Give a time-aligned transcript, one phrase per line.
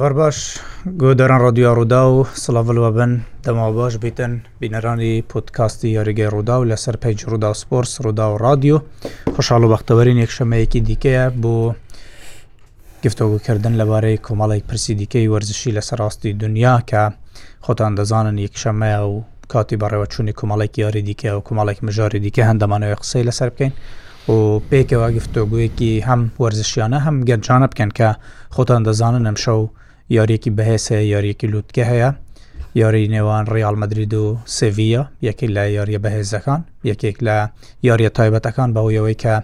[0.00, 0.36] ڕەر باش
[1.02, 3.12] گۆدەران ڕادیا ڕوودا و سڵاوەوە بن
[3.44, 8.78] دەما باش بیتن بینەرانی پۆتکاستی یاریگەی ڕوودا و لەسەر پێیج ڕوودا سپۆرس ڕوودا و رادیۆ
[9.34, 11.54] خۆشحاڵ و بەختەوەرین یەکشەمەیەکی دیکەیە بۆ
[13.04, 17.02] گفتۆگوکردن لەبارەی کۆمەڵی پرسی دیکەی وەرزشی لە سەرڕاستی دنیا کە
[17.66, 19.14] خۆتان دەزانن یەکشەمەیە و
[19.52, 23.72] کاتی بەڕێوە چووی کۆمەڵێک یاری دیکە و کۆمەڵێک مژاری دیکە هەندەمانەوە قسەی لەسەر بکەین
[24.32, 24.36] و
[24.70, 28.08] پێکەوە گفتۆگویەکی هەم وەرزشیانە هەم گەنجانە بکەن کە
[28.54, 29.62] خۆتان دەزانن ئەمشەو
[30.16, 32.10] یاریەکی بەهێس هەیە یاریەکی لووتکە هەیە
[32.80, 34.26] یاری نێوان ڕیال مدرید و
[34.58, 37.36] سڤە یەکێک لە یاریە بەهێزەکان یەکێک لە
[37.88, 39.34] یاریە تایبەتەکان بەەوەیەوەی کە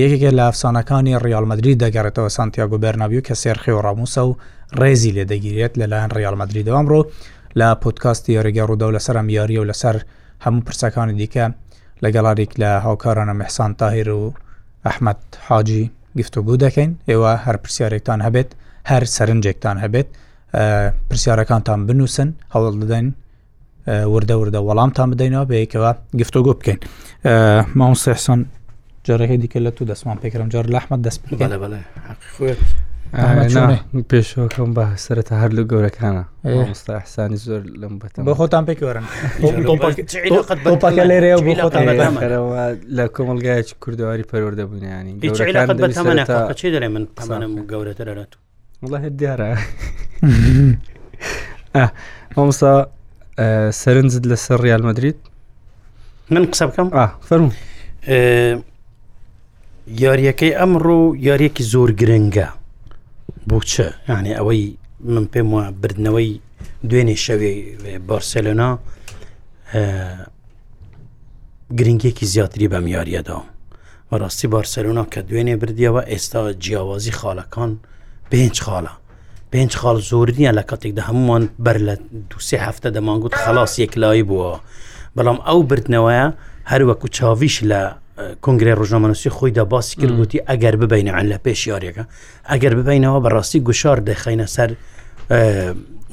[0.00, 4.32] یەکێکە لە ئەفسانەکانی ڕیالمەدرری دەگەڕێتەوە سانتیاگو بەرنابیو کە سێرخی و ڕاموسە و
[4.80, 7.00] ڕێزی لێ دەگیرێت لەلایەن ڕیالمەدرری دەوامڕۆ
[7.58, 9.96] لە پۆتکاستی یاریگە ڕوودا و لەسەر یاری و لەسەر
[10.44, 11.44] هەموو پرسەکانی دیکە
[12.04, 14.24] لەگەڵارێک لە هاوکارانە مەحسان تاهیر و
[14.86, 15.82] ئەحمد حاجی
[16.18, 18.50] گفتوگو دەکەین ئێوە هەر پرسیارێکتان هەبێت
[18.88, 20.06] هەر سەرنجێکتان هەبێت
[21.10, 23.06] پرسیارەکانتان بنووسن هەوڵ دەدەین
[24.12, 26.78] وردە وردە وەڵامتان بدەینەوە بەیەکەوە گفتوگۆ بکەین
[27.78, 28.40] ماون سحسان
[29.06, 31.20] جارەکە دیکە لە تو دەسمان پێکرم جار لەحمد دەست
[34.10, 36.24] پێشەکەم بە سرەتا هەر لە گەورەکانە
[36.70, 39.04] ئستا حسانی زۆر لەم بە بە خۆتان پێکوەرن
[41.10, 41.32] لێرێ
[42.98, 45.12] لە کۆمەلگایکی کوردەواری پەرۆردەبوونیانی
[46.60, 47.06] چی دەێ من
[47.70, 48.34] گەورەتە لەێت
[48.82, 49.48] وڵە هەر دیارە
[52.36, 52.72] ئەمسا
[53.80, 55.16] سەرنجت لەسەر ریال مدریت
[56.30, 56.88] من قسە بکەم
[57.28, 57.50] فەرم
[60.02, 62.48] یاریەکەی ئەمڕۆ یاریەکی زۆر گرنگە
[63.50, 64.64] بۆچە یعنی ئەوەی
[65.12, 66.32] من پێم وە بردنەوەی
[66.90, 67.52] دوێنێ شەوێ
[68.10, 68.70] بارسلۆنا
[71.78, 73.38] گرنگێکی زیاتری بەم یاریەدا
[74.10, 77.72] بەڕاستی بارسلۆنا کە دوێنێ بردیەوە ئێستا جیاوازی خاڵەکان
[78.32, 78.92] پێنج خاڵە
[79.54, 81.94] پێنج خاڵ زۆر نییە لە کاتێکدا هەمووان بەر لە
[82.30, 84.52] دوسێ هەفتە دەمانگووت خلاص یەکلایی بووە
[85.16, 86.26] بەڵام ئەو بردنەوەیە
[86.72, 87.80] هەروەکو چاویش لە
[88.44, 92.04] کنگری ڕژنامەنووسی خۆیدا باسی کردگوتی ئەگەر ببینەوە لە پێشیارەکە
[92.50, 94.70] ئەگەر ببینەوە بەڕاستی گوشار دەخینە سەر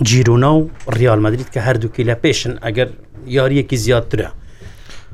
[0.08, 0.64] جیرونا و
[1.00, 2.90] ریالمەدریت کە هەردووکی لە پێشن ئەگەر
[3.38, 4.30] یاریەکی زیاترە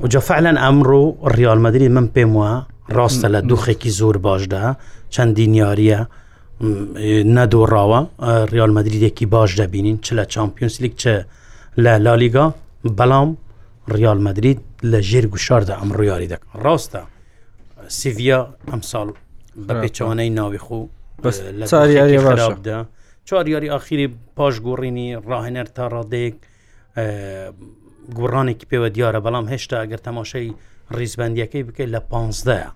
[0.01, 1.03] وجا فعلەن ئەمڕۆ
[1.38, 2.51] ریالمەدرری من پێم وە
[2.95, 4.66] ڕاستە لە دوخێکی زۆر باشدا
[5.16, 6.01] چەندین یاریە
[7.38, 8.00] نەدۆڕاوە
[8.53, 11.25] ریال مدرریدێکی باش دەبینین چ لە چمپیۆنس لیگ چه
[11.85, 12.46] لە لالیگا
[12.97, 13.29] بەڵام
[13.96, 14.59] ریال مدرید
[14.91, 17.02] لە ژێر گوشاردا ئەم ڕیاری دەکەن ڕاستە
[18.00, 18.40] سیڤیا
[18.72, 19.07] ئەم ساڵ
[19.68, 20.85] بە پێچوانەی ناوی خو
[23.28, 24.07] چوار یاری ئاخیری
[24.38, 26.35] پاش گۆڕینی ڕاهێنەر تا ڕادێک
[28.18, 30.50] گۆڕانێکی پێوە دیارە بەڵام هێشتا ئەگەر تەماشای
[30.97, 32.69] ڕیزبندیەکەی بکەیت لە پانزدەیە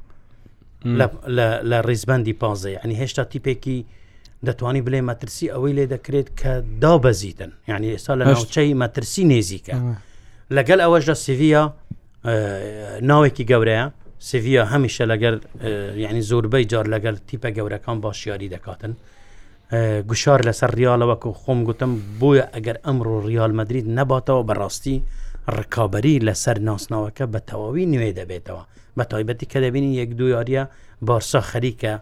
[0.86, 3.86] لە ڕیزبندی پازە ینی هێشتا تیپێکی
[4.46, 9.76] دەتوانانی بلێ مەترسی ئەوەی لێ دەکرێت کە دابەزیدن ینی ئێستا لە ناوچەی مەترسی نێزیکە
[10.58, 11.64] لەگەل ئەوەشدا سڤە
[13.10, 13.86] ناوێکی گەورەیە
[14.30, 15.34] سڤە هەمیشە لەگەر
[16.04, 18.94] یعنی زۆربەی جار لەگەر تیپە گەورەکان باشیاری دەکاتن
[20.09, 24.98] گوشار لەسەر ریالەوەکو خۆم گوتم بۆیە ئەگەر ئەمڕۆ ریال مدرید نەباتەوە بەڕاستی
[25.58, 28.64] ڕکابی لەسەر ناسناوەکە بە تەواوی نوێ دەبێتەوە
[28.97, 30.63] بە تایبەتی کە دەبینی یەک دوو یاریە
[31.09, 31.94] بارسا خەریکە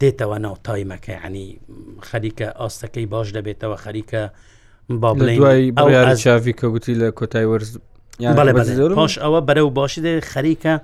[0.00, 1.46] دێتەوە ناو تایمەکە عنی
[2.08, 4.22] خەریکە ئاستەکەی باش دەبێتەوە خەریکە
[5.00, 7.70] با دوای چاوی کە گوتی لە کۆتای وەرز
[8.98, 10.74] پاش ئەوە بەرە و باشی دێ خەریکە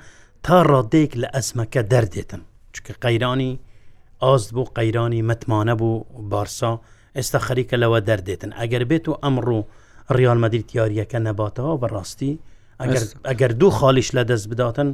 [0.43, 2.41] تا ڕادێک لە ئەسمەکە دەردێتن
[2.75, 3.53] چکە قەیرانی
[4.23, 6.81] ئاست بوو قەیرانی متمانە بوو بارسا
[7.17, 9.63] ئێستا خەریکە لەوە دەردێتن ئەگەر بێت و ئەمڕوو
[10.17, 12.33] ڕیالمەدیرتیاریەکە نەباتەوە بەڕاستی
[13.29, 14.89] ئەگەر دوو خالیش لە دەست بداتن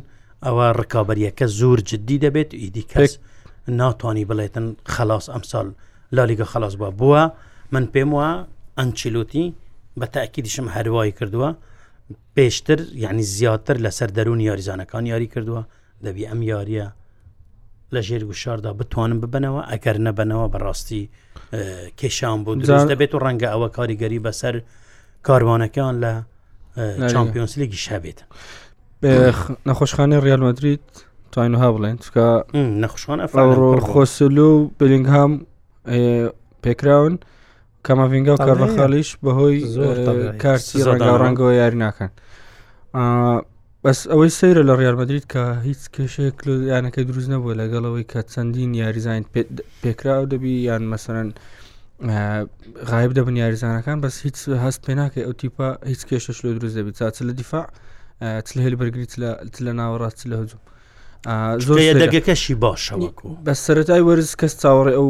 [0.47, 3.13] ئەوە ڕکابەریەکە زۆر جددی دەبێت ئیدی کەس
[3.81, 5.67] ناتوانانی بڵێتن خلاص ئەمساڵ
[6.17, 7.23] لالیگە خلاص بە بووە
[7.73, 8.29] من پێم وە
[8.79, 9.47] ئەنچیلوتی
[10.01, 11.49] بە تاکیدیشم هەروایی کردووە
[12.37, 15.63] پێشتر یعنی زیاتر لەسەر دەرون یاریزانەکان یاری کردووە
[16.05, 16.87] دەبی ئەم یاریە
[17.95, 21.03] لە ژێر گوشاردا بتوانم ببنەوە ئەگەر نەبنەوە بەڕاستی
[21.99, 24.55] کێشان بوو دروست دەبێت و ڕەنگە ئەوە کاریگەری بەسەر
[25.27, 26.13] کاروانەکان لە
[27.13, 28.21] چمپیۆنسلیگی شەبێت
[29.03, 30.87] نەخۆشخانەی ریالمەدریت
[31.33, 32.29] توانها بڵێن چکە
[32.83, 33.19] نەخشان
[33.91, 35.33] خۆسلو و بلینگهام
[36.63, 37.15] پێکراون
[37.87, 39.59] کەمەڤنگە و کارەخالیش بەهۆی
[40.43, 42.11] کارسی ڕەنگا ڕەنگەوە یاری ناکەن
[43.85, 49.25] بەس ئەوەی سەیرە لە ڕیارمەدریت کە هیچ کێشەیە کللویانەکەی دروست نەبووە لەگەڵەوەی کە چەندین یاریزان
[49.83, 51.29] پێکراو دەبی یان مەسەرەن
[52.91, 56.97] غایب دەبن یاریزانەکان بەس هیچ هەست پێ ناکەی ئەو تیپە هیچ کێشەش لە دروست دەبیت
[56.99, 57.67] چاچ لە دیفاع
[58.47, 59.07] تلهل بەرگری
[59.67, 60.59] لە ناوەڕاست لە هەزوم
[62.05, 65.09] دەگەکەشی باشەوەکو بە سەرەتای وەرز کەس چاوەڕێ ئەو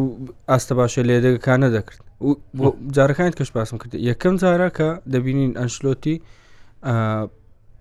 [0.50, 2.00] ئاستە باشە لێ دەگەکانە دەکرد
[2.96, 6.16] جارەکانت کەش باسم کرد یەکەم جارە کە دەبینین ئەنشلۆتی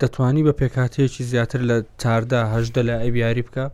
[0.01, 3.65] دەتوانی بە پێکاتەیەکی زیاتر لە چاردەهدا لە ئەبیاری بکە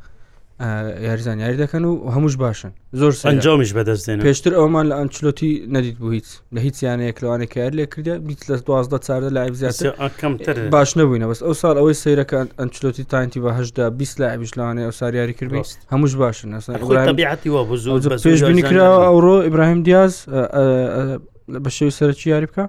[0.59, 6.27] یاریزانیاری دەکەن و هەمووش باشن زۆر ئەنجامیش بەدەستێن پێشتر ئەومان لە ئەنچلۆتی نەدیت بوو هیچ
[6.55, 11.25] لە هیچ یانەیەک لەوانێک کار لێ کردە بیت لە دوازدە چاردە لای زیاترکەمتر باش نبووینە
[11.31, 15.61] بەس ئەو سال ئەوەی سیرەکە ئەنچلۆتی تاینتی بەهشدا بیست لای بیشلانێ ئەو ساریاری کردی
[15.93, 16.49] هەمووش باشن
[18.27, 20.13] پێشبینی کراوە ئەوڕۆ ئیبراهیم دیاز
[21.63, 22.65] بە شێو سەرکی یاری بکە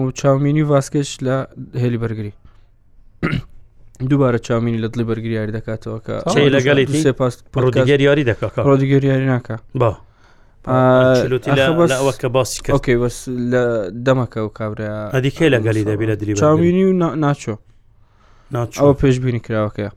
[0.00, 1.36] و چاومینی واسکەش لە
[1.82, 2.32] هێلی بەرگری
[4.08, 6.14] دووبارە چاومینی لە دڵی بەرگریاری دەکاتەوە کە
[6.56, 9.98] لەگەڵی سێپاس پڕۆدیگەر یاری دەکات ڕۆدیگەر یاری ناکە با
[12.00, 13.16] ئەوەکە باسی کەکەی بەس
[13.52, 13.62] لە
[14.06, 16.92] دەمەکە و کابرا ئەدیکە لەگەلی دەبی لە دری چاوینی و
[17.24, 17.54] ناچۆ
[18.80, 19.90] ئەوە پێشببینی کراوەکەە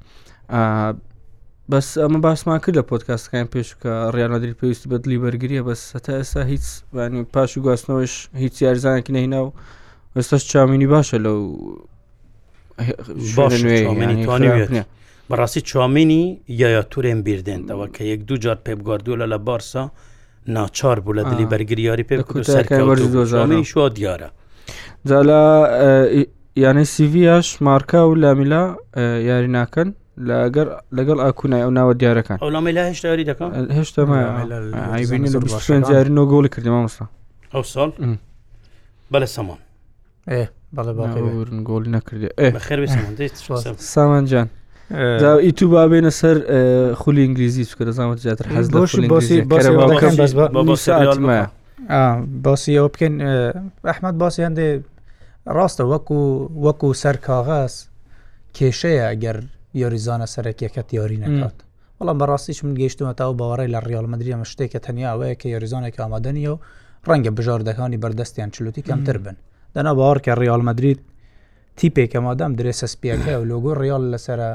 [1.71, 6.13] بەس ئەمە باسمان کرد لە پۆتکاستەکان پێش کە ڕیانادری پێویستی بە دلی بەرگریە بەس هەتا
[6.19, 6.63] ئێستا هیچ
[7.33, 8.13] پاش و گواستنەوەش
[8.43, 9.53] هیچ یارزانێکی نەهینا و
[10.17, 11.39] ئێستاش چاوینی باشە لەو
[15.29, 19.89] بەڕاستی چامینی یایا تورێن بیردێنەوە کە یەک دوو جار پێ بگاردووە لە بارسا
[20.47, 22.15] ناچار بوو لە دلی بەرگریاری پێ
[23.69, 24.29] شو دیارە
[25.07, 25.43] جالا
[26.63, 28.77] یانەی سیڤش مارکا و لامیلا
[29.29, 29.89] یاری ناکەن
[30.29, 30.67] لەگەر
[30.97, 33.49] لەگەڵ ئاکوونای ئەو ناوە دیارەکان ئەولامیلا هێشتا یاری دەکەن
[34.97, 37.05] هێشتا جارینەوە گۆڵی کردی مامۆستا
[37.53, 37.89] ئەو ساڵ
[39.13, 39.57] بەلە سەمان
[40.75, 42.29] بەڵێورن گۆلی نەکردێ
[43.95, 44.47] سامانجان
[45.45, 46.37] ئیتو با بێنە سەر
[47.01, 48.67] خولی ئینگلیزی چکە دەزانەت زیاتر حەز
[52.45, 53.13] باسی ئەوە بکەین
[53.89, 54.67] ئەحمد باسی هەندێ
[55.55, 56.19] ڕاستە وەکو
[56.65, 57.73] وەکو سەر کاغاز
[58.57, 59.37] کێشەیە گەر
[59.81, 61.55] یۆریزانە سەرەکیەکەت یاری نکات
[61.99, 65.95] بەڵام بەڕاستیش من گەیشتمە تا و باوەڕی لە ڕیالمەدرری مە شتێکە تەنیا ئەوەیە کە یۆریزانێک
[65.99, 66.57] ئامادەنیە و
[67.09, 69.35] ڕەنگە بژاردەکانی بەردەستیان چلوتی کەمتر بن.
[69.77, 70.99] دەنا باوەڕ کە ڕیالمەدرید
[71.77, 74.49] تیپێکە مادام درێسە سپیەکە و لۆگۆ ڕیال لەسرە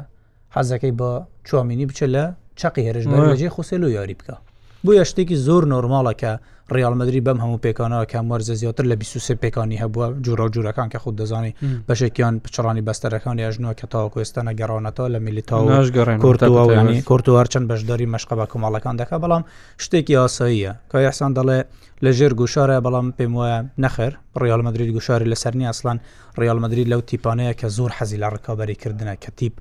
[0.55, 1.11] حەزەکەی بە
[1.49, 2.25] چوامینی بچە لە
[2.61, 4.37] چقی هێرش بەجێ خوسێل و یاری بکە
[4.85, 6.33] بۆ یە شتێکی زۆر نۆرمالەکە
[6.77, 10.97] ڕیالمەدرری بەم هەموو پێکانەوە کەم وەرزە زیاتر لە 23 پێکانی هەبووە جوورا و جوورەکان کە
[11.03, 11.53] خود دەزانی
[11.89, 18.47] بەشێکیان پچڕانی بەستەرەکانی یاژنەوە کە تاواکو ئێستانە گەڕانەتەوە لە میلیتاژگەڕێن کورتوانی کورتوار چەند بەشداری مەشقبە
[18.53, 19.43] کوماڵەکان دەکە بەڵام
[19.85, 21.59] شتێکی ئاساییە کە یحسان دەڵێ
[22.05, 24.13] لەژێر گوشارە بەڵام پێم وایە نەخر
[24.43, 25.99] ڕیالمەدرری گوشاری لەسەرنی ئەسلان
[26.41, 29.55] ڕیالمەدرری لەو تیپانەیە کە زۆر حەزی لە ڕکابەریکردنە کە تیپ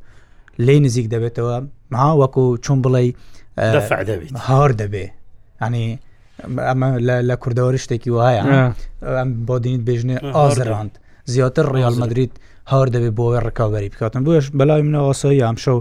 [0.66, 1.58] لی نزیک دەبێتەوە
[1.92, 3.04] مها وەکو چون بڵێ
[4.50, 5.06] هار دەبێ
[5.64, 6.00] ینی
[6.70, 6.90] ئەمە
[7.30, 8.44] لە کوردەوەری شتێکی وایە
[9.18, 10.94] ئەم بۆ دینیت بێژنێ ئازراند
[11.34, 12.34] زیاتر ڕیال مدریت
[12.72, 15.78] هەر دەبێت بۆەوەی ڕکاوەری بکاتن بش بەلای منە ئاسایی ئەمشەو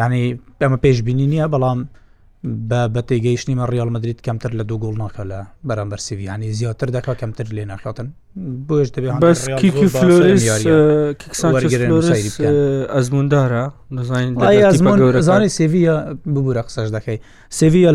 [0.00, 0.24] ینی
[0.62, 1.80] ئەمە پێشبینی نییە بەڵام
[2.70, 7.10] بە بەتێگەیشتنی مە ڕیال مدریت کەمتر لە دوو گوڵ ناکە لە بەرامبەر سیویانی زیاتر دەکا
[7.20, 8.08] کەمتر لێ ناخاتن
[8.68, 9.12] بۆش دەبێت
[12.94, 13.64] ئەزموندارە
[14.62, 15.94] ئەزمانی سێویە
[16.34, 17.18] ببوورە قسەش دەکەی
[17.60, 17.90] سێویە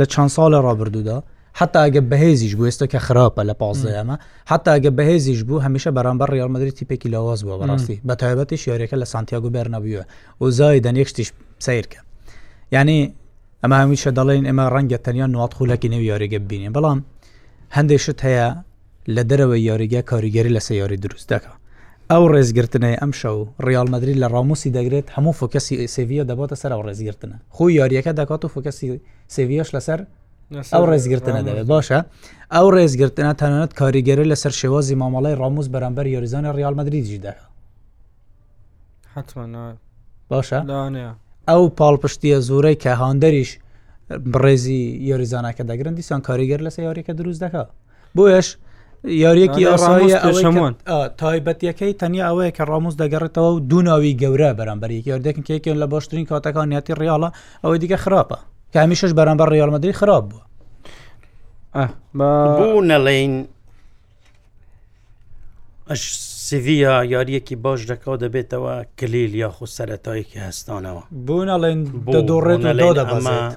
[0.00, 1.18] لە چەند ساڵە ڕابردوودا
[1.60, 4.16] حتا ئەگە بەهێزیش بوو ئێستا کە خراپە لە پازەمە
[4.50, 9.06] حتا ئەگە بەهێزیش بوو هەمیشە بەرامبەر ڕیالمەدرری تیپێکی لاواز بووە بەڕاستی بە تایبەتی شارێکە لە
[9.12, 10.04] سانتیاگو بەرنەبیوە
[10.40, 11.28] و زای دەنیێکشتیش
[11.66, 11.98] سیرکە
[12.72, 13.14] ینی
[13.64, 17.00] ئەمە هەمیشە دەڵێن ئێمە ڕەنگە تەنیا نوات خولەکی نێو یاریگە بینین بەڵام
[17.76, 18.48] هەندێشت هەیە
[19.14, 21.52] لە دەرەوەی یاریگە کاریگەری لە سەیاری دروست دەکە
[22.10, 27.36] ئەو ڕێزگرتنەی ئەم شەو ڕیالمەدرری لە ڕاموسی دەگرێت هەموو فۆکەسی سڤە دەباتە سەر ئەو ڕێزگرتنە
[27.56, 28.88] خۆی یاریەکە دەکات و فۆکەسی
[29.34, 30.00] سڤش لەسەر
[30.74, 31.98] ئەو ڕێزگرتنە دەوێت باشە
[32.54, 37.32] ئەو ڕێزگرتنە تەنانەت کاریگەری لەسەر شێوازی مامەڵی ڕاموس بەرامبەر یاریزانە ڕیالمەدرری جیدا
[39.14, 39.64] حتمما
[40.32, 40.58] باشە
[41.48, 43.50] ئەو پاڵپشتیە زورەی کە هاندەریش
[44.32, 47.64] بڕێزی یاریزانەکە دەگرن دیسان کاریگەر لەسە یاریکە دروست دەکا
[48.16, 48.48] بۆیش
[49.04, 50.74] یاریەکی ئاساییەمان
[51.20, 56.94] تایبەتیەکەی تەنیا ئەوەیە کە ڕاموز دەگەڕێتەوە و دوناوی گەورە بەرەمبەرێک یاردەکن کێکن لە باشترین کاتەکانیەتی
[57.00, 57.28] ڕیاڵە
[57.64, 58.36] ئەوەی دیکە خراپە
[58.74, 60.44] کامیشش بەرەمبەر ڕیالمەدرری خراپ بووە
[62.58, 63.34] بوو نەڵین
[66.44, 71.80] سیڤە یاریەکی باش دەکا دەبێتەوە کلیل یاخو سەرەتایەکی هەستانەوە بوونەڵێن
[72.30, 73.56] دۆڕێت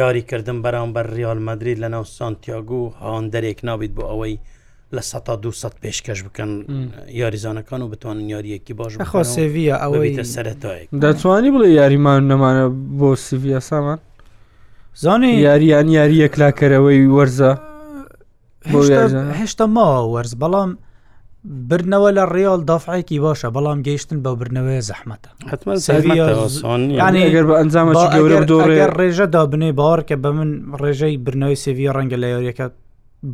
[0.00, 4.34] یاریکردن بەرامبەر ریال مدرید لە ناو سانتیاگو هاان دەرێک نابیت بۆ ئەوەی
[4.96, 5.02] لە
[5.36, 6.50] 200 پێشکەش بکەن
[7.22, 12.64] یاریزانەکان و بتوانن یاریەکی باش بخوا سێویە ئەوەی سەرەتایە دەتوانی بڵێ یاریمان نەمانە
[12.98, 13.98] بۆ سیڤە سامان
[15.04, 17.52] زانێ یاریان یاری یەکلاکەرەوەی وەرزە
[19.40, 20.70] هێشتا ما وەرز بەڵام
[21.70, 25.30] برنەوە لە ڕێال دافعێکی باشە بەڵام گەیشتن بە برنەوەی زەحمەتە
[27.24, 30.50] ئەگەر بە ئەنجامە گەورە ڕێژەدا بنێ باوەڕ کە بە من
[30.82, 32.66] ڕێژەی برنەوەی سێوی ڕەنگە لە یاریەکە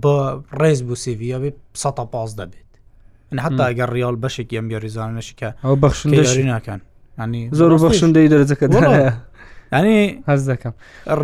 [0.03, 0.15] بە
[0.61, 2.71] ڕێز بوو سێویە بێ 100 دەبێت
[3.45, 6.81] حتا ئەگەر ریال بەشێک ئەم یاریزانشکە ئەو بەخشنەکەن
[7.59, 8.67] زۆر بەخشندەی دەرەجەکە
[9.75, 10.75] ئەنی هەز دەکەم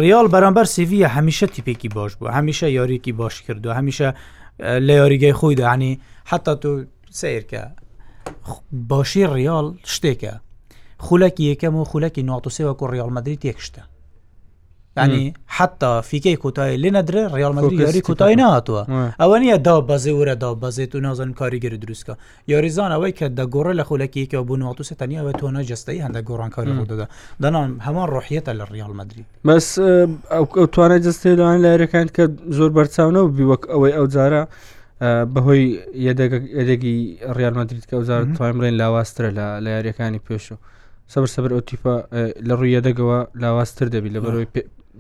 [0.00, 4.08] ڕیال بەرامبەر سیڤە هەمیشە تیپێکی باش بوو هەمیشە یاریکی باش کردو هەمیشە
[4.87, 5.92] لە یاریگەی خۆی داعنی
[6.30, 6.70] حتا تو
[7.20, 7.62] سیرکە
[8.90, 10.34] باشی ڕیال شتێکە
[11.06, 13.82] خولەکی یەکەم و خولەکی ناتوسێوەکو ڕیالمەدرری تێکشتە
[14.99, 18.82] ینی حتا فیکەی کۆتایی لێ نەدرێ ڕالمەدرری یاری کۆتایی ناتوە
[19.20, 22.14] ئەوە نیە دا بەزێ وەرە دا بەزێت و نازن کاریگەری دروستکە
[22.52, 27.06] یاریزان ئەوەی کە دەگۆڕە لە خولەکیەوە بوون و تەنی ئەوە تۆ نەجستەی هەندە گۆڕانکاری دەدا
[27.42, 29.78] دەنام هەمان ڕحیەتە لە ڕیال مدرری بەس
[30.34, 32.25] ئەو توانە جستێلوان لایرەکان کە
[32.56, 34.42] زۆر بەرچاونە و بیوەک ئەوەی ئەو جارە
[35.34, 35.64] بەهۆی
[36.06, 36.96] یەدەگی
[37.38, 40.56] ڕیالمەدرریت کە ئەوزار توانیم بڵێن لاواسترە لە لە یاریەکانی پێشوە.
[41.12, 41.94] سەبەر سەبەر ئۆتیپە
[42.49, 44.46] لە ڕوویە دەگەوە لاواستر دەبی لە بەرەوەی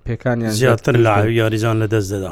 [0.08, 2.30] پێکانیان زیاتر لا یاریزان لە دەست دەدا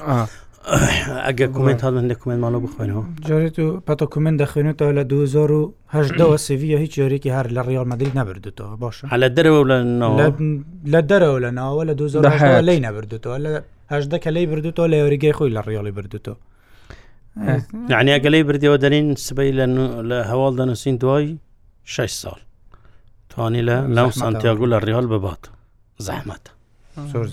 [1.26, 6.92] ئەگە کومنت هاڵن لە کومنتمانەوە بخوێنەوە جارێت و پەتە کومنت دەخوێنێتەوە لە 2010ەوە سڤە هیچ
[7.00, 9.78] جارێکی هەر لە ڕیال مەدرری نەبردوەوە باشە لە دەرەوە لە
[10.94, 15.50] لە دەرەوە لە ناوە لە 2010 لی نەبردوەوە لەهدە کە لی بردوەوە لە یاریگەی خۆی
[15.56, 16.36] لە ڕیاڵی بردوەوە
[17.92, 19.52] یعنی ئەگەلەی بردیەوە دەرین سبەی
[20.10, 21.36] لە هەواڵ دەنووسین دوای
[21.84, 22.38] 6 ساڵ
[23.28, 25.46] توانی لە لەو سانتیاگو لە ڕیال ببات
[26.06, 26.52] زەحمەتە
[27.12, 27.26] زۆر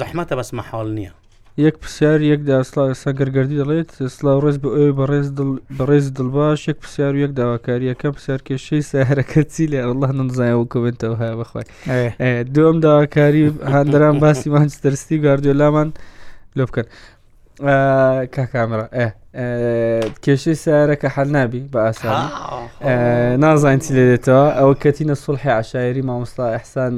[0.00, 1.10] زەحمەتە بەس مەحاڵ نییە
[1.66, 4.90] یەک پرسیار یەک داسلا ئێستا گەرگردی دەڵێت سلااو ڕێز بە ئەوێ
[5.78, 11.16] بەڕێز دڵباش یەک پرسیار و یەک داواکاریەکەم پرسیار کێشەی ساهرەکە چی لە ئەله نزایەوە کوێنتەوە
[11.22, 11.64] هەیە بەخوای
[12.54, 15.88] دوم داواکاری هەندران باسی مانچستەرستی گاردۆلامان
[16.56, 16.86] لۆ بکەن
[18.34, 18.86] کاکامرا
[20.24, 22.22] کێشەی سارەکە حل نابی بە ئاسان
[23.44, 26.94] نازانین چی لێ دێتەوە ئەوە کەتینە سڵحی عشاعری مامۆستا ئەحسان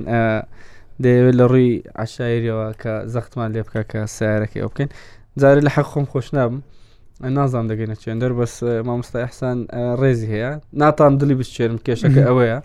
[1.01, 1.73] دەیەوێت لە ڕووی
[2.05, 4.89] عشاعیرەوە کە زەختمان لێ بکە کە سیارەکە ئەو بکەین
[5.41, 6.57] جارێ لە حەق خۆم خۆش نابم
[7.37, 8.55] نازانام دەگەینە چێندەر بەس
[8.89, 9.59] مامۆستا ئەحسان
[10.01, 12.59] ڕێزی هەیە ناتان دلی بچێرم کێشەکە ئەوەیە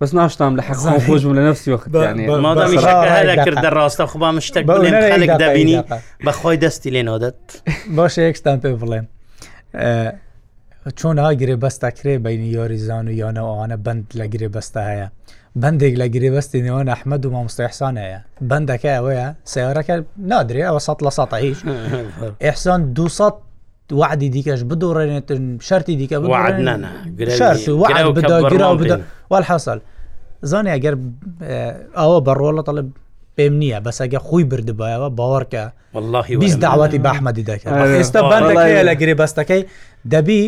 [0.00, 4.64] بەس ناشتام لە حەق خۆشم لە نفسی وەختیانەمادامیشەکە کردە ڕاستە خوبام شتێک
[5.12, 5.78] خەلێک دابینی
[6.26, 7.40] بەخۆی دەستی لێنەوەدەت
[7.96, 9.06] باشە یەکستان پێ بڵێم
[10.98, 15.08] چۆن ئاگرێ بەستا کرێ بینی یاریزان و یانەوەوانە بند لە گرێ بەستا هەیە
[15.62, 19.94] بەندێک لە گرێبەستی نێوە نەحمەد و مامۆستاحسان هەیە بەندەکە ئەوەیە سێوەەکە
[20.30, 21.58] نادرێ ئەوە سە لە سە هیچ
[22.46, 23.34] ئحسان 200
[24.00, 26.16] وعدی دیکەش بدۆڕێنێتن شەری دیکە
[29.30, 29.78] وال حەسەل
[30.50, 30.94] زانانی ئەگەر
[32.00, 32.88] ئەوە بەڕۆڵە تەڵب
[33.36, 35.64] پێم نییە بەسەگە خۆی بردبایەوە باوەڕکە
[35.96, 39.62] وڵی داواتی باحمەدی دەکەن ئێستا بەندەکەیە لە گرێبەستەکەی
[40.12, 40.42] دەبی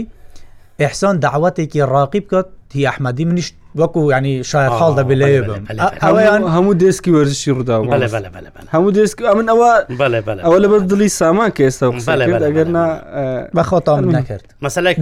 [0.83, 3.49] ئحسان داواتێکی ڕاقی بکات هی ئەحمەدی منیش
[3.79, 5.65] وەکو ینی شاید خاڵ دەبێ لێ بم
[6.03, 7.77] ئەویان هەموو دەستکی وەرزشی ڕوودا
[8.75, 9.71] هەموو دەست من ئەوە
[10.47, 11.87] ئەوە لەبەر دڵی سامان کە ئێستا
[12.51, 12.69] ئەگەر
[13.57, 14.97] بەخۆتان نەکرد مەسلک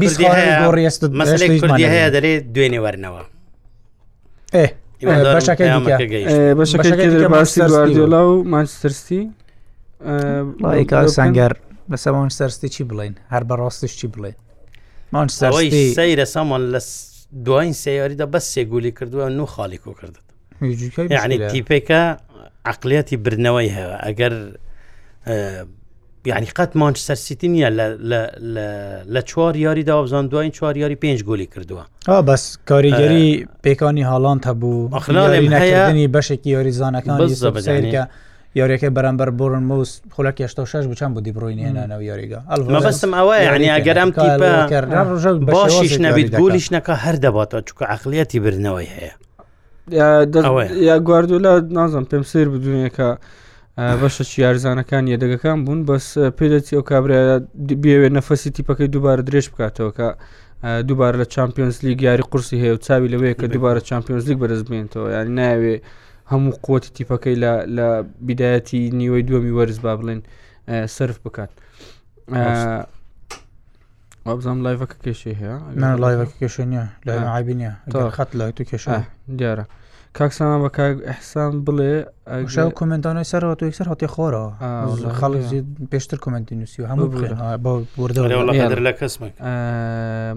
[0.76, 3.22] ڕێست مەسلێکی هەیە دەرێ دوێنێ وەرنەوە
[5.36, 6.54] بەشەکەی
[7.36, 9.22] باسی گواردیۆلا و ماچترسی
[11.16, 11.52] سنگەر
[11.90, 14.32] بەسەمان سەرستی چی بڵین هەر بە ڕاستش چی بڵێ
[15.12, 15.30] ماچ
[15.96, 17.07] سەیرە سامان لەس
[17.44, 20.24] دوایین سیاریدا بەس سێگولی کردووە نو خاڵی کۆ کردت
[21.12, 22.16] یعنی تیپێکە
[22.64, 24.34] عقلەتی برنەوەی هەیە ئەگەر
[26.26, 27.70] یعنی قەت مانچسەرسیتی نیە
[29.14, 31.84] لە چوار یاری داوابزان دوایین چوار یاری پێنج گولی کردووە
[32.28, 37.16] بەس کاریگەری پێکانی هاڵان هەبوو بەشێکی یاریزانەکان
[38.58, 42.40] یاریەکە بەرامبەر بۆرن مووس خولە هشتا شش بچەند بۆ دیبڕۆین هێنانەوە یاریگا
[42.86, 44.10] بەسم ئەوە ینی ئەگەرم
[45.56, 49.12] باشیش نەبییت گولیش نەکە هەر دەباتەوە چکە عقلەتی برنەوەی هەیە
[50.88, 53.08] یا گواردولا نازم پێم سیر بدونیەکە
[54.00, 56.06] بەشە یارزانەکان یەدەگەکان بوون بەس
[56.38, 57.18] پێدەتی ئەو کابرا
[57.82, 60.06] بێوێ نەفەسی تیپەکەی دووبارە درێژ بکاتەوە کە
[60.88, 65.08] دووبار لە چمپیۆنس لیگ یاری قورسی هەیە و چاوی لەوەیە کە دووبارە چمپیۆنس لیگ بەرزبێنتەوە
[65.16, 65.76] یانی ناوێ
[66.32, 67.36] هەموو قوتی تیپەکەی
[67.76, 70.20] لە بیدایەتی نیوەی دووەمی وەرز با بڵێن
[70.96, 71.50] سرف بکات
[74.26, 75.56] وابزانام لایڤەکە کێشێ هەیە
[76.02, 78.88] لایڤەکە کێشە نیە لای عبینە تا خەت لای تو کێشە
[79.38, 79.64] دیارە
[80.18, 80.68] کاکسسان بە
[81.08, 81.94] ئەحسان بڵێ
[82.32, 84.50] ئەشە کمنتانەوەی سەرەوە تو یکسەر هاتی خۆرەوە
[85.18, 85.42] خەڵک
[85.92, 87.34] پێشتر کمنتی نووسی و هەموو بخێن
[87.96, 89.34] بەوردەوە لە کەسمێک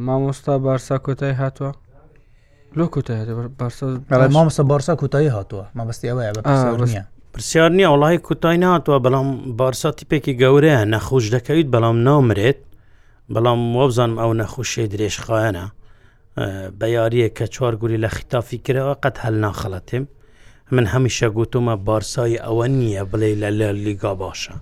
[0.05, 1.71] مامۆستا بارسا کۆتای هاتووە
[2.77, 3.49] لۆ کوتای
[4.31, 6.41] مامەسە بارسا کوتایی هاتووە مەبستی ئەوەیە بە
[7.33, 12.59] پرسیار نییە وڵی کوتای ناتوە بەڵام بارسا تیپێکی گەورەیە نەخۆش دەکەویت بەڵام نامرێت
[13.35, 15.65] بەڵام وەبزانم ئەو نەخوشی درێژخایەنە
[16.79, 20.05] بە یاریە کە چوار گوری لە خیتافی کرەوە قەت هەل ناخەڵەتیم
[20.75, 24.55] من هەمیشە گوتومە بارسای ئەوە نییە بڵێ لە لە لیگا باشە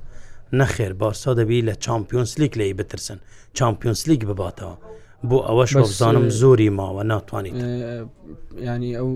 [0.59, 3.19] نەخێر بارسا دەبی لە چمپیۆنسلیک لی بترسن
[3.57, 4.75] چمپیۆنسلیک بباتەوە
[5.27, 7.55] بۆ ئەوەش بزانم زۆری ماوە ناتوانیت
[8.67, 9.09] ینی ئەو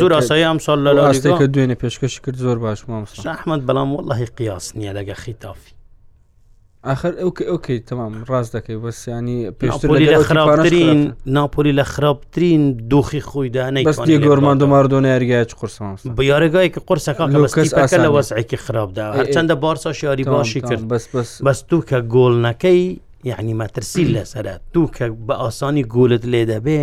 [0.00, 4.66] زۆر ئاسایی ئەم ساڵ لە لاستێککە دوێنێ پێشکەش کرد زۆر باش مامەحمد بەڵام وڵی قیاس
[4.78, 5.72] نییە لەگە خیتافی
[6.84, 11.00] آخر ئەوکەی تمام ڕاست دەکەی بەسیانی پێشترین
[11.36, 17.24] ناپۆلی لە خراپترین دۆخی خۆیدانەی بەستی گۆرمانند ماردۆنیارگایچ قرسمان بە یارگایکە قرسەکە
[18.04, 23.00] لە وەسعێکی خراپدا هەرچەندە بارسا شاری باشی کرد بەس بەس بەس تو کە گۆڵ نەکەی
[23.28, 26.78] یعنی مەترسی لەسرە دوو کە بە ئاسانی گولت لێ دەبێ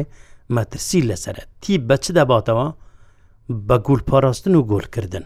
[0.56, 2.68] مەترسی لەسرە تی بە چ دەباتەوە
[3.68, 5.26] بە گول پاراستن و گۆلکردن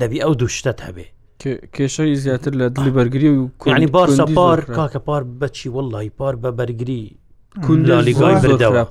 [0.00, 1.06] دەبی ئەو دوو شتت هەبێ
[1.76, 6.50] کێشەی زیاتر لە دلی بەرگری و کوانی بارسە پار کاکە پار بەچی وڵی پار بە
[6.58, 7.02] بەرگری
[7.64, 8.90] کوندالیگایڕاپ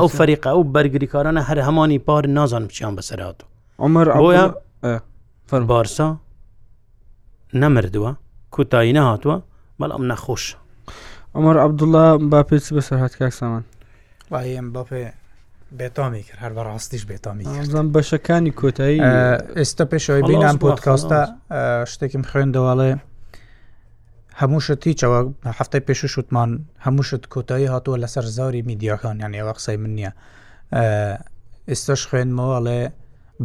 [0.00, 3.46] ئەو فەریقا ئەو بەرگریکارانە هەر هەمانی پار نازان بچیان بەسەرات و
[3.82, 4.34] ئەمەەر ئەوە
[5.50, 6.08] فەربارسا
[7.62, 8.12] نەمردووە
[8.54, 9.36] کوتایی نەهاتوە
[9.80, 10.44] بەڵ ئەم نەخۆش
[11.36, 13.64] ئەمەر عبدوڵە با پێ بەسەر هاات کاک سامان
[14.56, 15.04] ئەم بەپێ
[15.78, 18.98] بێتامی کرد هەر بەڕاستیش بێتامی زان بەشەکانی کۆتایی
[19.58, 21.20] ئێستا پێشەوەی بینام پۆتکاستە
[21.92, 22.92] شتێکم خوێندەواڵێ
[24.40, 25.20] هەمووشتی چاوە
[25.58, 26.50] هەفتەی پێش شوتمان
[26.86, 30.12] هەمووشت کۆتایی هاتووە لەسەر زاری میدیاکان یان ێوە قسەی من نییە
[31.70, 32.82] ئێستاش خوێنمەوەڵێ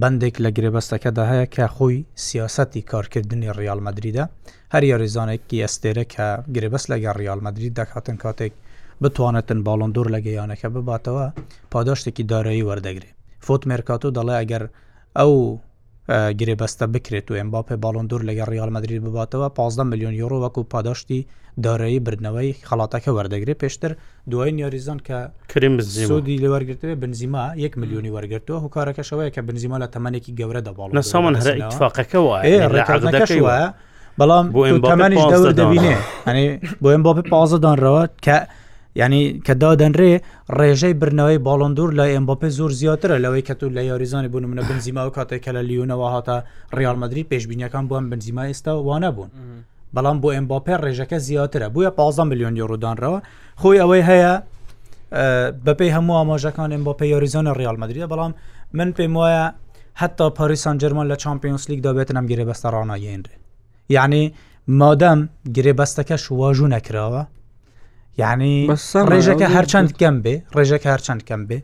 [0.01, 1.97] بەندێک لە گرێبەستەکەدا هەیە کە خۆی
[2.27, 4.25] سیاستی کارکردنی ریال مدریدا
[4.73, 8.53] هەر یاریزانێکی ئەستێرە کە گرێبەست لەگە ریال مدرید دەکاتن کاتێک
[9.01, 11.27] بتوانێتن باڵندۆر لە گەیانەکە بباتەوە
[11.71, 13.09] پاداشتێکی دارایی وەردەگرێ
[13.45, 14.63] فۆت مێرکاتۆ دەڵێ ئەگەر
[15.17, 15.33] ئەو
[16.39, 21.19] گرێبەستە بکرێت و ئەمباپێ باڵندور لەگە ریال مدرری بباتەوە 15 میلیۆن یورۆ وەکو پاداشتی
[21.65, 23.91] دارایی بردنەوەی خڵاتەکە وەردەگرێت پێشتر
[24.31, 25.17] دوای نیاریزان کە
[25.51, 25.75] کریم
[26.09, 31.33] سودی لە وەرگرتوێ بنزیما 1 میلیۆنی وەرگرتووە هوکارەکەشەوەیە کە بنزیما لە تەمەێکی گەورە دەباڵ نەسامان
[31.39, 32.41] هەر اتفاقەکەەوە
[32.73, 33.57] ڕێکەکەشوە
[34.19, 34.61] بەڵام بۆ
[35.59, 35.95] دەبینێ
[36.27, 36.47] ئەنی
[36.81, 38.37] بۆ ئەم باپی پازە دانرەوە کە
[38.99, 40.11] ینی کە دادەنرێ
[40.59, 45.03] ڕێژەی برنەوەی باڵندور لە ئەمبپێ زۆر زیاترە لەوەی کە تو لە یاریزانانی بوون منە بنزیما
[45.07, 46.37] و کاتێک کە لە لیونەوە هاتە
[46.79, 49.31] ڕالمەدرری پێشببینیەکان بووم بنزیما ئێستا وانە بوون.
[49.95, 53.19] بەڵام بۆ ئەمباپێ ڕێژەکە زیاترە بووە 15 میلیۆن یۆڕدانرەوە
[53.61, 54.33] خۆی ئەوەی هەیە
[55.65, 58.31] بەپی هەموو ئاماژەکان ئەمباپی یاریزانە ڕالمەدرریە بەڵام
[58.77, 59.45] من پێم وایە
[60.01, 63.35] حتا پاریسان جەرمان لە چمپیۆنس لیگ دابێتن ئەم گرێ بەستە ڕانایێنرێ
[63.95, 64.23] یعنی
[64.79, 65.19] مادەم
[65.55, 67.23] گرێ بەستەکە شواژوو نەکراوە
[68.23, 68.53] یعنی
[69.11, 71.59] ڕێژەکە هەرچەند کەم بێ ڕێژەکە هەرچەند کەم بێ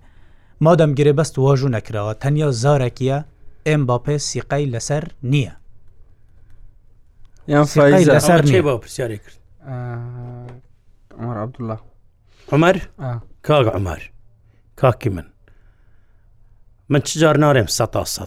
[0.65, 3.19] مادەم گرێ بەست واژوو نەکراوە تەنیا زارێکیە
[3.67, 5.53] ئێم باپێ سیقای لەسەر نییە
[8.15, 8.41] لەسەر
[8.83, 9.37] پرسیارێ کرد
[11.43, 11.77] عبدله
[12.53, 12.77] عمەر
[13.47, 14.01] کاگ عمەر
[14.79, 15.27] کاکی من
[16.89, 17.85] من چ جار نارێم سە
[18.15, 18.25] سە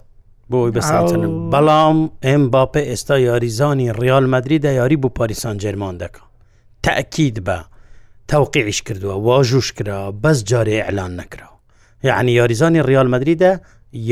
[0.51, 6.23] بۆی بەساتنم بەڵام ئەم باپە ئێستا یاریزانی ڕیال مدرریدا یاری بۆ پاریسان جەرمان دەکە
[6.83, 7.59] تەکید بە
[8.31, 11.47] تەوقعیش کردووە واژوش کرا بەس جارێ ئەلان نەکرا
[12.09, 13.51] یعنی یاریزانی ریال مدریدا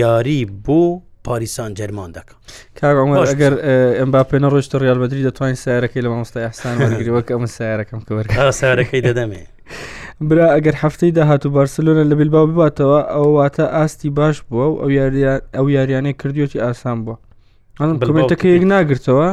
[0.02, 0.80] یاری بۆ
[1.26, 2.36] پاریسان جەرمان دەکە
[2.80, 3.54] کاگەمە ئەگەر
[4.00, 8.30] ئەمبا پێنە ڕۆشتە ریال مدرری دەتوانین سیارەکەی لە مامۆستا ئەحسان وەرگریوەکە ئەمە سیارەکەم کەوەرک
[8.62, 9.42] سیارەکەی دەدەمێ
[10.28, 14.76] برا ئەگەر هەفتەی داهات و بارسلۆنە لە بیلبا بباتەوە ئەو واتە ئاستی باش بووە و
[15.54, 17.18] ئەو یاریانەی کردیەتی ئاسان بووە
[17.80, 19.28] ئەڵم بڵێتەکە یەک ناگرتەوە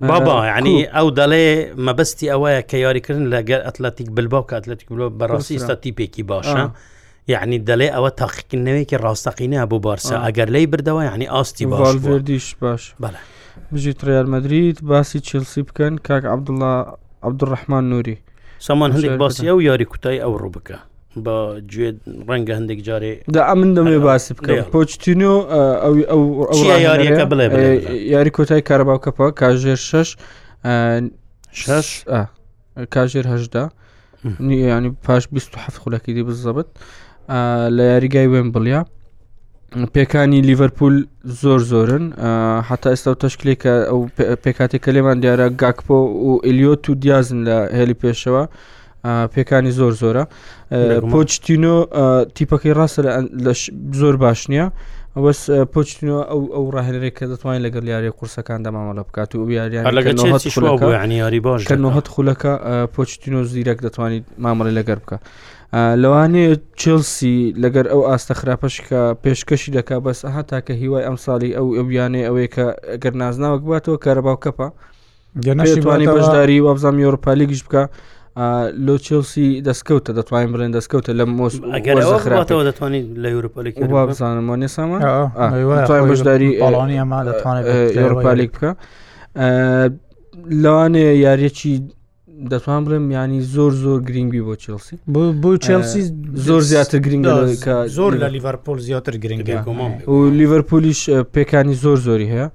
[0.00, 5.52] بابا یعنی ئەو دەڵێ مەبستی ئەوەیە کە یاریکردن لەگەر ئەتلەتیک بلباو کە ئەتلەتیک بلۆ بەڕاستی
[5.56, 6.58] ئستا تیپێکی باشە.
[7.34, 12.94] یعنی دەڵێ ئەوە تاقیکردنەوەیکی ڕاستەقینە بۆ بارسا ئەگەر لی بردەوە یعنی ئاستی باش باش
[13.72, 16.70] بژی تریال مدریت باسی چلسی بکەن کاک عبدله
[17.26, 18.16] عبدڕحمان نووری
[18.66, 20.76] سامان هەندێک باسی ئەو یاری کوتای ئەو ڕوو بکە
[21.26, 21.36] بە
[21.72, 21.88] گوێ
[22.28, 25.34] ڕەنگە هەندێک جارێ دا ئە من دەمێ باسی بکەم پۆچتینۆ
[26.88, 27.46] یاریەکە بڵێ
[28.14, 30.08] یاری کۆتای کارەباوکەپەوە کاژێر شش
[31.60, 31.88] شش
[32.94, 33.64] کاژێر هەشدا
[34.66, 36.68] ینی پاش 27 خولەکی دی بزەبت
[37.76, 38.82] لە یاریگای وێن بڵیا
[39.94, 40.94] پێکانی لیڤەرپول
[41.40, 42.04] زۆر زۆرن
[42.68, 44.00] حتا ئێستا و تەشکلێک کە ئەو
[44.44, 45.96] پێکاتێک کە لێمان دیارە گاکپۆ
[46.26, 48.42] و ئلیۆت و دیازن لە هێلی پێشەوە
[49.04, 50.24] پێکانی زۆر زۆرە
[51.12, 51.76] پۆچتینۆ
[52.36, 53.02] تیپەکەی ڕاستە
[54.00, 54.66] زۆر باش نییە
[55.24, 55.40] بەس
[55.72, 62.06] پۆچتینۆ ئەو ئەو ڕاهێنێک کە دەتوانین لەگەر یاری قورسەکان دەمامەڵە بکات و یاریانی باش نهت
[62.14, 62.52] خولەکە
[62.94, 65.16] پۆچتینۆ زیرەک دەتوانیت مامەڵی لەگەر بکە
[66.02, 71.50] لەوانەیە چلسی لەگەر ئەو ئاستە خراپەش کە پێشکەشی دەکا بەس ئەها تاکە هیوای ئەم ساڵی
[71.56, 74.66] ئەو ئەویانێ ئەوەیە کە ئەگەر نازناوەک باتەوە کارەباو کەپە
[75.82, 77.82] توانانی بەشداری وابزام یۆرپالیگیش بکە
[78.86, 85.00] لۆ چێلسی دەستکەوتە دەتوانین بڵێن دەستکەوتە لە مۆسخراتەوە دەتوانین لە یورپەلێکی بزانمانێ سامان
[86.10, 87.66] بەشداری ئەڵانی ئەما دەتوانێت
[88.04, 88.70] یورپالێک بکە
[90.62, 91.72] لەوانێ یاریەکی
[92.52, 94.94] دەتوان بڵێم ینی زۆر زۆر گرنگبی بۆ چلسی
[95.42, 96.02] بۆ چلسی
[96.48, 97.22] زۆر زیاتر گرنگ
[97.98, 99.42] زۆر لە لیڤەرپۆل زیاتر گرنگ
[100.12, 101.00] و لیڤەرپۆلیش
[101.34, 102.46] پێکانی زۆر زۆری هەیە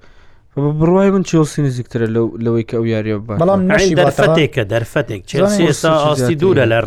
[0.59, 3.61] بڕوای من چێلسی نزیکترە لەو لەوەی کە ئەو یاریە بەڵام
[3.99, 6.79] دەرفەتێکە دەرفەتێک چێلسی ئێستا ئاستی دوورە لە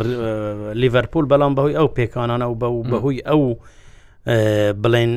[0.81, 3.41] لیڤەرپول بەڵام بەهۆی ئەو پێکانانە و بە بەهۆی ئەو
[4.83, 5.13] بڵێن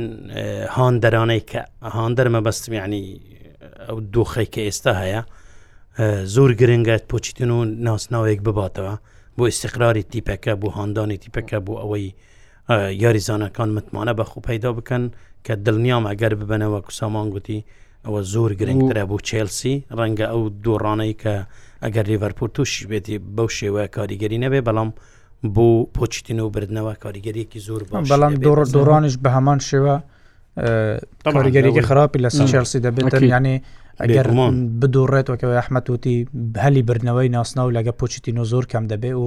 [0.76, 1.60] هاندەرانەی کە
[1.96, 3.04] هاندەرمە بەستم ینی
[3.88, 5.22] ئەو دوخەی کە ئێستا هەیە
[6.34, 8.94] زۆر گرنگات پۆچیتن و ناسناوەیەک بباتەوە
[9.36, 12.06] بۆ ئیسقراری تیپەکە بۆ هاندانی تیپەکە بۆ ئەوەی
[13.02, 15.04] یاریزانەکان متمانە بە خوپەیدا بکەن
[15.46, 17.58] کە دڵنیام ئەگەر ببەنەوە کوسامان گوتی
[18.06, 21.34] ئەوە زۆر گرنگترە بوو چێلسی ڕەنگە ئەو دووڕانەی کە
[21.84, 24.90] ئەگەر لیڤەرپور تووشی بێتی بەو شێوە کاریگەری نەبێ بەڵام
[25.54, 28.32] بۆ پۆچتین و بردنەوە کاریگەریەکی زۆر بەڵام
[28.76, 29.94] دۆڕانش بە هەمان شێوە
[31.34, 33.56] کاریگەریەکی خراپی لە چێلسی دەبێت ینی
[34.02, 34.26] ئەگەر
[34.80, 36.16] بدوڕێتەوەکەوە ئەحمەد وتی
[36.64, 39.26] هەلی بردنەوەی ناسنا و لەگە پۆچتین و زۆر کەم دەبێ و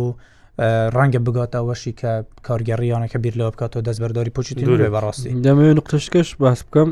[0.96, 2.12] ڕەنگە بگاتەوەشی کە
[2.48, 6.90] کارگەڕیانەکە بیر لەوە بکاتەوە دەستبەرداری پۆچتین بەڕاستی دەمەوێت نقطشکەش باس بکەم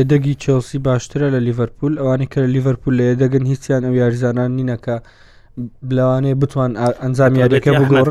[0.00, 4.96] یەدەگی چێلسی باشترە لە لیڤەرپول ئەوانی کە لیڤەرپول لە یەدەگەن هیچیان ئەو یاریزانان نینەکە
[5.88, 6.70] بلەوانێ بتوان
[7.02, 8.06] ئەنجام یاریەکە بگۆڕ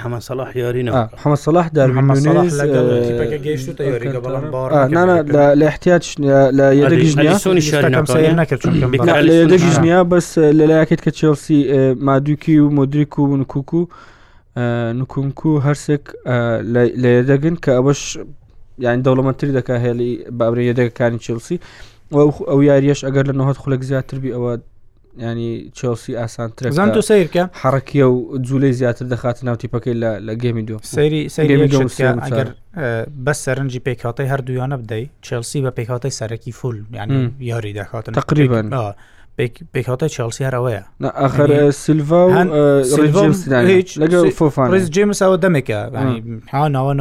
[0.00, 1.66] حمە سەلاح یارینەوە حمە سەلاح
[5.60, 6.04] لە احتیاج
[6.58, 7.08] لە یەدەگی
[9.74, 10.28] ژنیا بەس
[10.58, 11.58] لەلایەکێت کە چێلسی
[12.08, 13.80] مادووکی و مدرریک و ونکوکو
[15.00, 16.04] نکونکو هەرسێک
[17.02, 18.02] لە یەدەگن کە ئەوەش
[18.82, 21.56] یان دەوڵەمەتری دەکا هێلی بابرێ دەکەکانی چلسی
[22.50, 24.52] ئەو یاریش ئەگەر لە نهات خولێک زیاتربی ئەوە
[25.26, 31.68] ینی چلسی ئاسانترزان تو سیرکە حڕکیە و جوولەی زیاتر دەخات ناوتیپەکەی لە گەمی دو سەیری
[31.72, 32.48] ئەگەر
[33.26, 38.66] بەس سەرنجی پێکاتەی هەردوویانە بدەیت چلسی بە پێکاتەی سەرەکی فول ینی یاری دەخاتن تقریبان
[39.74, 40.82] پێکهاتە چاڵسیار ئەوەیە
[41.22, 41.48] ئەخر
[41.84, 42.02] سلڤ
[44.96, 45.80] جێمسەوە دەمێکە
[46.52, 46.92] ها ناوە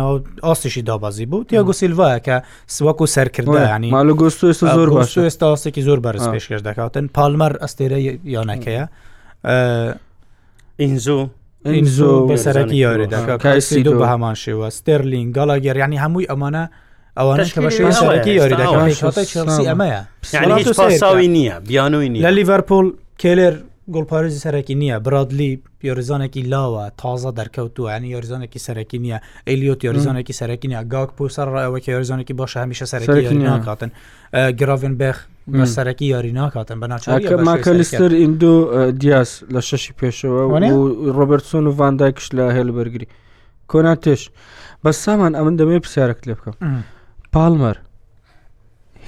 [0.46, 2.38] ئاستیشی دابازی بوو تیاگو سیلڤە کە
[2.76, 4.42] سوەک و سەرکردانی ماڵ گۆست
[4.78, 8.00] زۆر باش ئێستا ئاستێکی زۆر بەرز پێشکەش دەکاتن پالمەر ئەستێرە
[8.36, 8.86] یانەکەیە
[10.82, 11.22] ئینزوو
[11.76, 16.64] ئینزوو بەسەرەکی یاری دەکات کاسی دو بە هەمان شێوە ستێرلین گەڵاگەر ینی هەمووی ئەمانە
[17.18, 22.88] ئەوانش کە بەشی سەرەکی یاریدەکەی ئەمەیە پاساوی نییە بیانوی نیە لە لیڤەرپۆل
[23.22, 23.56] کێلێر
[23.94, 30.68] گۆڵپارێزی سەرەکی نییە برادلی پیۆریزانێکی لاوە تازە دەرکەوتووە ئەنی یۆریزانێکی سەرەکی نییە ئەلیۆت یۆریزانێکی سەرەکی
[30.72, 33.92] نیە گاک پو سەر ڕایەوەکی یۆریزانێکی باشە هەمیشە سەرەکی ناکاتن
[34.60, 35.18] گراڤن بێخ
[35.76, 38.54] سەرەکی یاری ناکاتن بەناچکە ماکەلیستر ئیندو
[39.02, 40.42] دیاس لە شەشی پێشەوە
[41.18, 43.08] ڕۆبرتسون و ڤاندایکش لە هێلبەرگری
[43.72, 44.22] کۆنا تێش
[44.84, 46.56] بە سامان ئەمن دەمێ پرسیارەک لێ بکەم.
[47.34, 47.78] پالمەر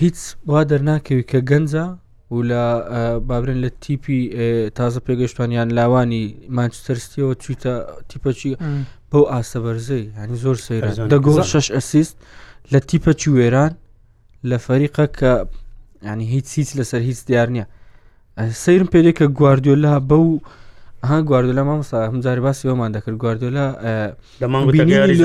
[0.01, 0.17] هیچ
[0.51, 1.85] وا دەرناکەوی کە گەنجە
[2.31, 2.63] و لە
[3.29, 4.19] بابرن لە تیپی
[4.77, 6.23] تازە پێگەشتوانیان لاوانی
[6.57, 7.73] مانچستەرستیەوە چیتە
[8.09, 8.51] تیپەچی
[9.11, 12.15] بەو ئاسە بەرزەی هەنی زۆر سەیران دەگۆڵ شش ئەسیست
[12.73, 13.71] لە تیپەچی وێران
[14.49, 15.33] لە فەریقە کە
[16.09, 17.65] ینی هیچ هیچ لەسەر هیچ دیار نییە
[18.63, 20.25] سیرم پێدێک کە گواردیۆلا بەو
[21.03, 23.67] ها گواردۆلا مامۆستا هەمجار باسی ئەومان دەکرد گواردۆلا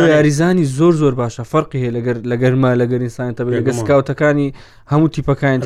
[0.08, 4.54] یاریزانی زۆر زۆر باشە فەرقی هەیە لەگەر لەگەرما لەگەر ئینسانێتە لەگە سکاوتەکانی
[4.92, 5.56] هەموو تیپەکان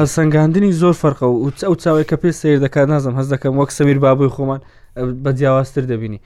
[0.00, 3.98] هەسەنگاندنی زۆر فەرقە و ئەو چاوێک کە پێ سیر دەکات نازم هەز دەکەم وەک سەمیر
[4.04, 4.60] بابووی خۆمان
[5.24, 6.18] بە جیاواستر دەبینی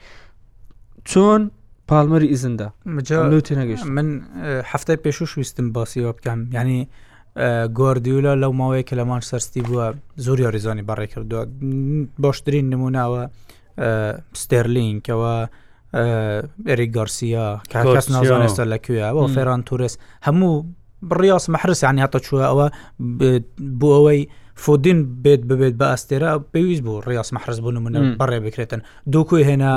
[1.09, 1.41] چۆن
[1.87, 2.73] پالمەری ئیزندا
[3.85, 4.07] من
[4.71, 6.89] هەفتای پێشوش ویستم باسیەوە بکەم ینی
[7.79, 9.85] گۆردیولە لەو ماوەیە کە لەمان سەرستی بووە
[10.25, 11.43] زۆری یاریزانی بەڕێ کردووە
[12.23, 13.23] باشترین نموناوە
[14.41, 15.33] ستێرلینگ کەەوە
[16.69, 20.53] ئەری گارسیا کاکەس نازانێستا لەکوێە بۆ فێران تورست هەموو
[21.09, 22.67] بڕیاس مەحرسیانی هاتە چوە ئەوە
[23.79, 24.21] بۆ ئەوەی
[24.63, 28.81] فۆدین بێت ببێت بە ئەستێرا پێویست بوو ڕاست مەحرز بوون منە بەڕێ بکرێتن
[29.13, 29.71] دوکوی هێنا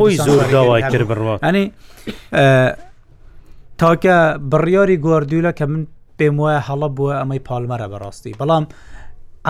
[0.00, 1.64] خۆی زۆر داوای کرد بڕوە ئەنی
[3.80, 4.16] تاکە
[4.52, 5.82] بڕیاری گواردیولە کە من
[6.20, 8.64] پێم وایە هەڵە بووە ئەمەی پالمەرە بەڕاستی بەڵام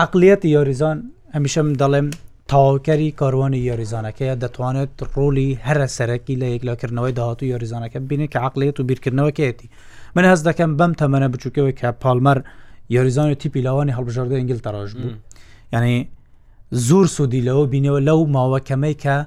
[0.03, 0.97] عقلەتی یۆریزان
[1.35, 2.07] هەمیشەم دەڵێم
[2.51, 8.83] تاواکەری کاروانی یۆریزانەکەیە دەتوانێت ڕۆلی هەرە سەرەکی لە یەکلاکردنەوەی داهاتوو یۆریزانەکە بینێت کە عقلێت و
[8.89, 9.67] بیرکردنەوەکەێتی
[10.15, 12.37] من هەز دەکەم بەم تەمەنە بچووکەوەی کە پالمەر
[12.95, 15.11] یۆریزان و تیپیلاوانی هەڵبژاردە ئنگلتەڕژ بوو
[15.73, 15.95] یعنی
[16.87, 19.17] زۆر سوودی لەوە بینەوە لەو ماوەکەمەی کە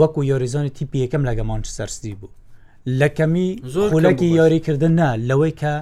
[0.00, 2.34] وەکو یۆریزانی تیپی یەکەم لەگەمان سەرسی بوو
[3.00, 5.72] لەکەمی زۆرلەکی یاریکردن نا لەوەی کە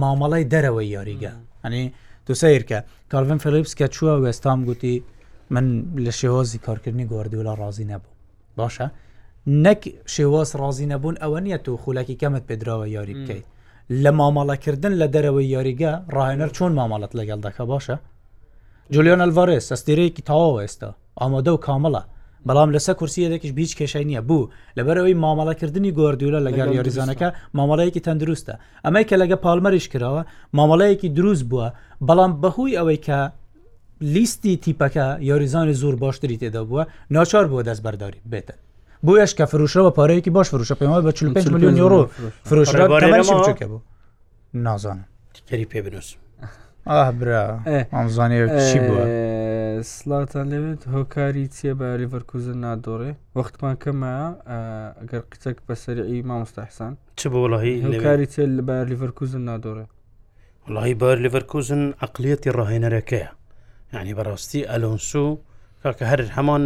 [0.00, 1.32] مامەڵی دەرەوەی یاریگە
[1.64, 1.92] ئەنی
[2.26, 2.78] تو سیرکە
[3.12, 5.04] کارڤن فلیپس کە چووە وێستام گوتی
[5.50, 8.10] من لە شێوازی کارکردنی گواردیۆلا ڕازی نەبوو
[8.58, 8.86] باشە
[9.64, 9.82] نەک
[10.14, 13.46] شێواز ڕازی نەبوون ئەوە نیە تو خولەکی کەمت پێدراوە یاری بکەیت
[14.02, 17.96] لە مامەڵەکردن لە دەرەوەی یاریگە ڕاهێنەر چۆن مامەڵەت لەگەڵ دەکە باشە
[18.92, 20.90] جولیۆن ئەلڤارێس ئەستێرەیەکی تاواوە ئێستا
[21.20, 22.02] ئامادە و کامەڵە
[22.48, 24.48] بەڵام لەسەر کورسیەکیش بیچ کێشای نییە بوو
[24.78, 30.22] لەبەرەوەی مامەڵەکردنی گۆردیولە لەگەر یاریزانەکە مامەڵەیەکی تەندروستە ئەمەی کە لەگە پالمەریش کراوە
[30.56, 31.68] مامەڵەیەکی دروست بووە
[32.08, 33.18] بەڵام بەهوی ئەوەی کە
[34.00, 38.54] لیستی تیپەکە یاریزانی زۆر باشتری تێدا بووە ناچار بووە دەست بەرداری بێتە
[39.06, 42.00] بۆیش کە فروشەوە پارەیەکی باش فروشە پێمە بە 5 میلیۆن یورۆ
[42.44, 42.68] فروش
[43.70, 43.80] بوو
[44.54, 45.04] نازانم
[45.46, 46.14] تری پێ بنووس
[49.82, 54.14] سلاتان لەوێت هۆکاری چیە بە لیڤەرکوزن نادۆڕێ وەختمان کەمە
[55.00, 59.84] ئەگەر قچەک بە سەرعی مامۆستاحسان چ بۆ وڵی چێ لە بە لیڤەرکوزن نادۆڕێ
[60.74, 63.30] وڵی بەر لیڤەرکوزن ئەقلەتی ڕاهێنەرەکەیە
[63.94, 65.26] یعنی بەڕاستی ئەلۆنسو
[65.82, 66.62] کاکە هەر هەمان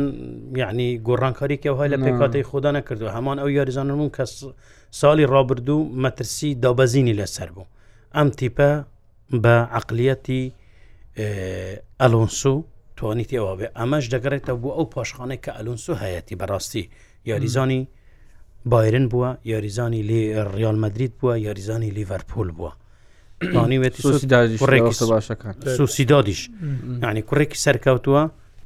[0.63, 4.33] یعنی گۆڕانکاریکە و هەی لە پێکاتی خۆدا نەکردو هەمان ئەو یاریزانمون کەس
[5.01, 7.69] ساڵی ڕابردوو مەترسی دابەزینی لەسەر بوو
[8.17, 8.71] ئەم تیپە
[9.33, 10.53] بە عقلەتی
[12.01, 12.55] ئەلۆنسو
[12.97, 16.85] توانیتی ئەوە بێ ئەمەش دەگەڕێتەوە بوو ئەو پاشخانێک کە ئەلونسو هەیەی بەڕاستی
[17.31, 17.83] یاریزانی
[18.71, 20.21] بایرن بووە یاریزانی لی
[20.57, 22.73] ریال مدریت بووە یاریزانی لیڤەرپول بووە
[25.79, 26.41] سوسیدادیش
[27.03, 28.23] ینی کوڕێکی سەرکەوتووە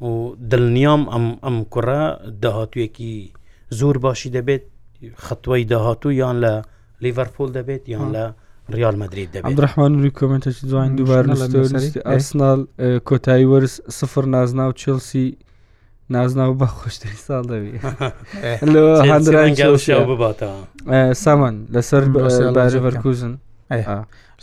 [0.09, 0.11] و
[0.51, 2.03] دڵنیام ئەم ئەم کوڕە
[2.43, 3.13] داهاتویەکی
[3.79, 4.63] زۆر باشی دەبێت
[5.27, 6.53] خەتوای داهاتوو یان لە
[7.03, 8.27] لیڤەرپۆل دەبێت یان لە
[8.75, 11.25] ریال مدرید دەبێت درحمان روی کمنتەی جوان دووبار
[12.15, 12.61] ئەسنال
[13.09, 15.37] کۆتایی وەرز سفر نازنا و چلسی
[16.11, 17.79] نازنا و بە خۆشتری ساڵ دەبی
[20.09, 20.49] بباتە
[21.13, 22.03] سامان لەسەر
[22.83, 23.39] بەرکوزن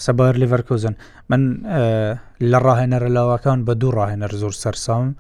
[0.06, 0.96] سەبار لیڤەرکوزن
[1.30, 1.42] من
[2.52, 5.16] لە ڕاهێنەرە لاواکان بە دوو ڕاهێنەر زۆر سەررسام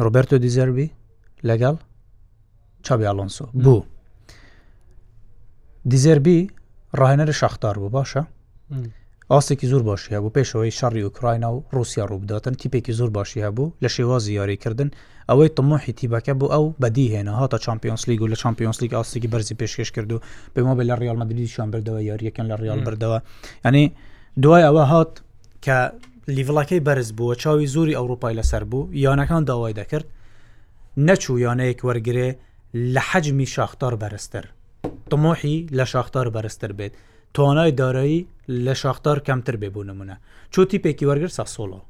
[0.00, 0.88] ڕۆبرتۆ دیزەربی
[1.48, 1.76] لەگەڵ
[2.86, 3.84] چابی ئالۆنسۆ بوو
[5.90, 6.40] دیزەربی
[7.00, 8.22] ڕاهێنەرە شاختار بوو باشە
[9.32, 13.88] ئاستێکی زۆر باشی هەبوو پێشەوەی شەڕی ئوکراینە و رووسیا ڕووبداتن تیپێکی زۆر باشی هەبوو لە
[13.96, 14.90] شێوا زیاریکردن
[15.30, 19.28] ئەوەی تمۆحی تیبەکە بوو ئەو بەدی هێنا هاتە چمپیۆنس لیگ و لە چمپیۆنس لیگ ئاستێکی
[19.34, 20.18] بەرزی پێشکەش کرد و
[20.54, 23.18] پێمە بە لە ریالمەدریشان بردەوە یاریەکەن لە ریال بردەوە
[23.66, 23.84] ینی
[24.42, 25.12] دوای ئەوە هات
[25.64, 25.76] کە
[26.36, 30.06] لیڤڵەکەی بەرز بووە چاوی زوری ئەوروپای لەسەر بوو یانەکان داوای دەکرد
[31.08, 32.16] نەچوو یانەیەک وەرگێ
[32.94, 34.46] لە حەجمی شاختار بەرزتر
[35.10, 36.92] تمۆحی لە شاختار بەرزتر بێت
[37.34, 38.26] توانای دارایی
[38.66, 40.16] لە شاختار کەمتر بێبوو نمونە
[40.56, 41.80] چۆتی پێکی وەرگر ساسۆلۆ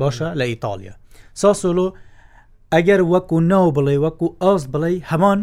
[0.00, 0.94] باشە لە ئیتالیا
[1.42, 1.88] ساسۆلۆ
[2.74, 5.40] ئەگەر وەکو ناو بڵێ وەکو ئاست بڵێ هەمان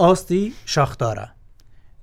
[0.00, 1.26] ئاستی شاختارە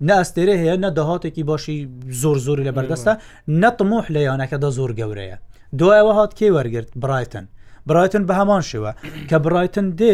[0.08, 1.90] نە ئەستێرە هەیە نە داهاتێکی باشی
[2.22, 3.14] زۆر زۆری لە بەردەستە
[3.62, 5.38] نەتمۆح لە یانەکەدا زۆر گەورەیە
[5.80, 7.46] دوایەوە هات کێ وەرگرت برایتن
[7.86, 8.92] برایتن بە هەمان شێوە
[9.30, 10.14] کە برایتن دێ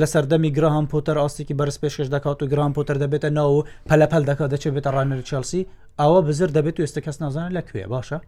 [0.00, 4.22] لە سەردەمی گرام پۆتەر ئاستێکی بەرز پێشکەش دەکات و گرام پۆتەر دەبێتە ناو و پەلەپەل
[4.30, 5.66] دەکات دەچێت بێتە ڕانەر چلسی
[6.00, 8.18] ئەوە بزر دەبێت و ئێستا کەس نازانێت لە کوێ باشە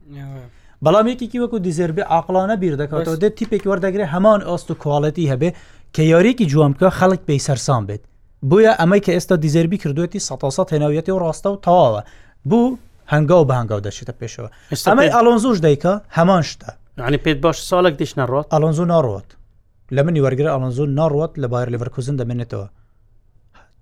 [0.85, 5.51] بەڵام یەکێکی وەکو دیزربێ عقلانە بیر دەکاتەوە دێت تیپێک وەردەگرێ هەمان ئاست و کوواڵەتی هەبێ
[5.95, 8.03] کە یاریێکی جوامکە خەڵک پێی سەرسان بێت
[8.51, 10.33] بۆیە ئەمەی کە ئێستا دیزربی کردوێتی سە
[10.73, 12.01] هێناویەتی و ڕاستە و تەواوە
[12.51, 12.79] بوو
[13.13, 14.49] هەنگاو بە هەنگاو دەچێتە پێشەوە
[14.91, 19.29] ئەمەی ئالۆنزۆش دایکە هەمان شتە ینی پێت باش ساڵێک دیش نەڕات ئالۆنزۆ ناڕات
[19.97, 22.67] لە منی وەرگر ئالنزۆ ناڕوەت لە بایر لەڤەرکوزن دەمێنێتەوە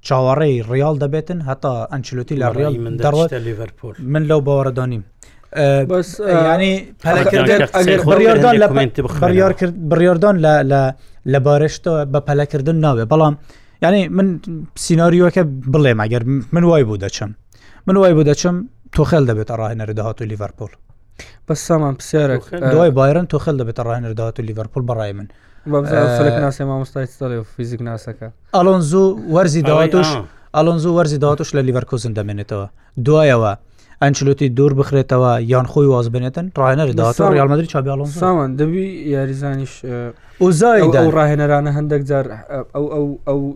[0.07, 5.03] چاوەڕێی ڕیال دەبێتن هەتا ئەنچلوتی لە ڕیال من دەڕوەت لەڤەرپۆل من لەو باوەڕدانیم
[9.93, 10.37] بڕیاردان
[11.33, 13.35] لە بارشتە بە پەلەکردن ناوێ بەڵام
[13.85, 14.27] یعنی من
[14.85, 15.43] سینناریۆکە
[15.75, 16.23] بڵێ ماگەر
[16.55, 17.31] من وای بوو دەچم
[17.87, 18.55] من وای بوو دەچم
[18.97, 20.73] تۆخەل دەبێت ڕاهێنەرە داهات و لیڤەرپۆل
[21.49, 22.37] بەس سامان پرسیارە
[22.75, 25.27] دوای بایرن تۆخەل دەبێت ڕاهێنەر داهات و لیڤەرپۆل بەڕای من
[25.67, 30.09] ناسی مامۆستای ستا فیزیک ناسەکە ئەلۆن زوو وەرزی داواتوش
[30.57, 32.69] ئەلۆن زوو وەرزی داواتوش لە لیڤەرکۆزن دەمێنێتەوە
[33.07, 33.57] دوایەوە
[34.03, 39.83] ئەنچلوتی دوور بخرێتەوە یان خۆی واز بنێتن ڕایەنەری داواتەوە ڕالمەدرری چابیڵۆن سامان دەبی یاریزانیش
[40.41, 40.83] ئۆزای
[41.17, 42.27] ڕاهێنەرانە هەندێک جار
[42.75, 43.55] ئەو ئەو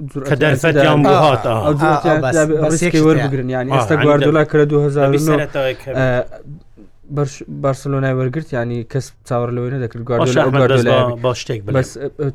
[3.04, 5.06] وەربگرن یان ئێستا گواردولا کرد 2000
[7.62, 10.02] بارسلۆنای وەرگرت ینی کەس چاوەڕ لەوەی نەدەکرد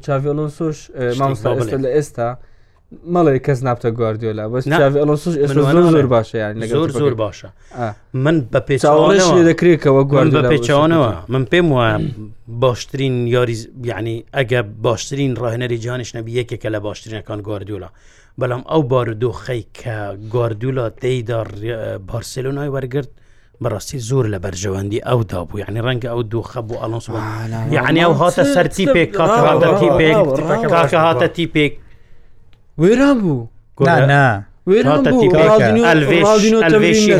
[0.07, 0.79] چاڤلۆسۆش
[1.19, 1.49] مامۆستا
[1.85, 2.27] لە ئێستا
[3.13, 5.51] مەڵی کەس نابتە گواردیۆلا بەسۆش
[5.95, 7.47] زۆر باشە یان زۆر زۆر باشە
[8.13, 11.97] من بە پێچاوەشی دەکرێتەوە گوارد بە پێچوانەوە من پێم وایە
[12.47, 13.57] باشترین یاری
[13.91, 17.89] یعنی ئەگە باشترین ڕاهێنەری جانیش نەبی یەکێکە لە باشترینەکان گواردیۆلا
[18.41, 19.95] بەڵام ئەو بارودۆخەی کە
[20.33, 21.37] گواردیولا تێیدا
[22.11, 23.09] بارسلۆنای وەرگرت
[23.63, 27.05] بەڕاستی زۆر لە بەرژەوەندی ئەودا بوو یعنی ڕەنگە ئەو دوو خەبوو ئەلۆنس
[27.77, 30.17] یعنی ئەو هاتە سەرتی پێک کاکەهاتەتی پێک
[30.73, 31.73] کاکە هاتەتی پێک
[32.81, 33.47] وێران بوو
[33.77, 34.27] گۆنا.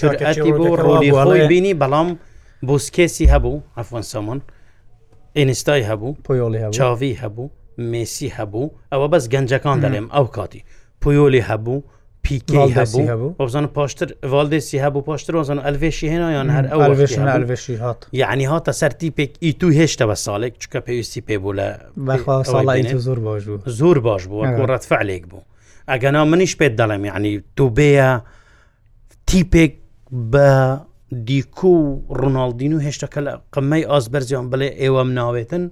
[0.53, 2.09] بۆ ڕۆلی بینی بەڵام
[2.69, 4.41] بۆسکێسی هەبوو ئەفۆن سەمون
[5.37, 7.45] ئێنستای هەبوو پۆیۆڵی چاوی هەبوو
[7.79, 10.63] مسی هەبوو ئەوە بەس گەنجەکان دەڵێم ئەو کاتی
[11.01, 11.79] پویۆلی هەبوو
[12.27, 18.71] پیکی هەبوو بزانم پاشتر والدێسی هەبوو پاشتر وزان ئەلێشی هێنایان هەر ئەوێشی هات یعنی هاتە
[18.73, 21.69] سەرتی پێک ئی تو هێشتە بە ساڵێک چکە پێویستی پێ بوو لە
[22.97, 25.43] زۆر باش بوو زۆر باش بوو ڕەت فعلێک بوو
[25.89, 28.21] ئەگەنا منیش پێت دەڵێم یعنی تو بەیە
[29.29, 29.73] تیپێک
[30.33, 30.49] بە
[31.29, 35.65] دیکو و ڕۆناالدین و هێشتەکە لە قمەی ئازبەرزیان بڵێ ئێوەم ناوێتن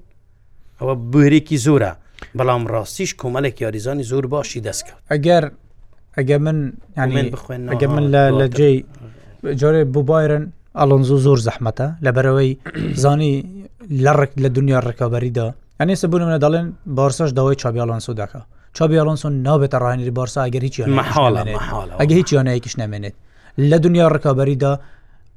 [0.80, 1.92] ئەوە بورێکی زۆرە
[2.38, 5.44] بەڵام ڕاستیش کۆمەلێک یاریزانی زۆر باشی دەستکە ئەگەر
[6.18, 6.58] ئەگە من
[7.72, 8.04] ئەگە من
[8.38, 8.70] لە جێ
[9.60, 10.44] جۆرێ ببایرن
[10.78, 12.50] ئەلۆنزۆ زۆر زەحمەتە لەبەرەوەی
[13.02, 13.32] زانی
[14.04, 15.46] لەڕک لە دنیا ڕکابەریدا
[15.80, 16.66] ئەنیسە بوون منە دەڵێن
[16.98, 18.40] بارسەش داوای چابیالانسۆ دەکە
[18.76, 20.76] چابیالانسۆن نابێتە ڕاهێنری بارسا ئەگەر هیچ
[22.00, 23.14] ئەگە هیچ یانەیەکیش نامێنێت
[23.70, 24.72] لە دنیا ڕکابەریدا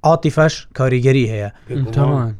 [0.07, 1.49] عاتیفەش کاریگەری هەیە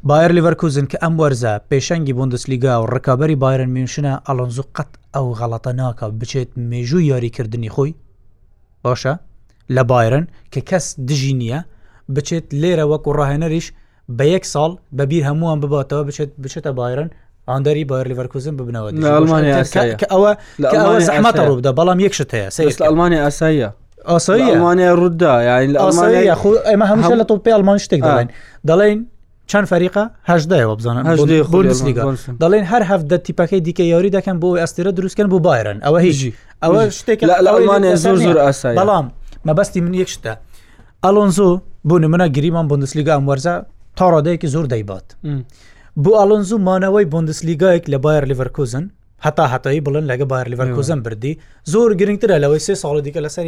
[0.09, 5.71] بایر لیڤەرکوزن کە ئەم وەرزە پێشەنگی بندسلیگا و ڕکابەری بایرن میونشنە ئەلۆنزو قەت ئەو غەڵەتە
[5.81, 7.91] ناکە بچێت مێژوو یاریکردنی خۆی
[8.85, 9.13] باشە
[9.75, 11.59] لە بایرن کە کەس دژی نییە
[12.15, 13.67] بچێت لێرە وەکو ڕاهێنەریش
[14.17, 17.09] بە یەک ساڵ بەبییر هەمووان بباتەوە بچێت بچێتە بایرن
[17.49, 18.89] ئاندەری بارلیڤەرکوزم ببنەوە
[20.73, 23.69] ئەوە زەحمەتە ڕوودا بەڵام یەک شت هەیە سست ئەلمانیا ئاساییە
[24.11, 25.33] ئاسایی ئەلمانیا ڕوودا
[26.29, 28.29] یاخ ئەمە هەمشە لە تۆپی ئەلمان شتێک دەڵێن
[28.69, 28.99] دەڵێن
[29.51, 31.03] چەند فەریقا هەشدایەوە بزانم
[32.43, 36.19] دەڵێن هەر هەفتدە تیپەکەی دیکە یاری دەکەن بۆ ئەستێرە دروستکەن بۆ بایرن ئەوە هیچ
[36.63, 39.05] ئەوە شتێک لەمانە زۆر زۆر ئاسا بەڵام
[39.47, 40.33] مەبەستی من یەک شتە
[41.05, 41.49] ئەلۆنزۆ
[41.87, 43.55] بۆ نمونە گریمان بندسلیگا ئەم وەرزە
[43.97, 45.07] تا ڕادەیەکی زۆر دەیبات
[46.03, 48.85] بۆ ئەلۆنزوو مانەوەی بندسلیگایك لە بایر لیڤەرکۆزن
[49.25, 51.33] هەتا هەتایی بڵن لەگە بایر لیڤەرکۆزن بردی
[51.73, 53.45] زۆر گرنگترە لەوەی سێ ساڵ دیکە لەسەر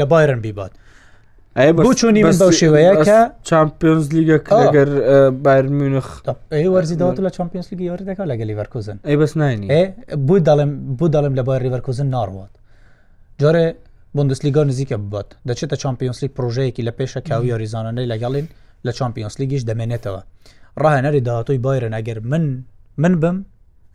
[0.00, 0.72] لە بایرن بیبات.
[1.58, 3.18] بۆ چۆنی من بەو شێوەیە کە
[3.48, 4.88] چمپیۆنز لیگەگەر
[5.46, 6.06] بارمونخ
[6.74, 9.60] وەرزیداوت لە چمپیۆنس لیگی وەردەکە لەگە لیڤەرکۆزن ئەی بەس نین
[10.26, 12.52] بۆ دەڵم بۆ دەڵم لە بای ریڤەرکۆزن ناڕوات
[13.42, 13.64] جارێ
[14.14, 18.46] بندسلیگا نزیکە ببات دەچێتە چمپیۆنس لیگ پرۆژەیەکی لە پێشە کاوی یاریزانانەی لەگەڵین
[18.86, 20.22] لە چمپیۆنس لیگیش دەمێنێتەوە
[20.82, 22.44] ڕاهێنەری داهاتۆی بایرن ئەگەر من
[23.02, 23.36] من بم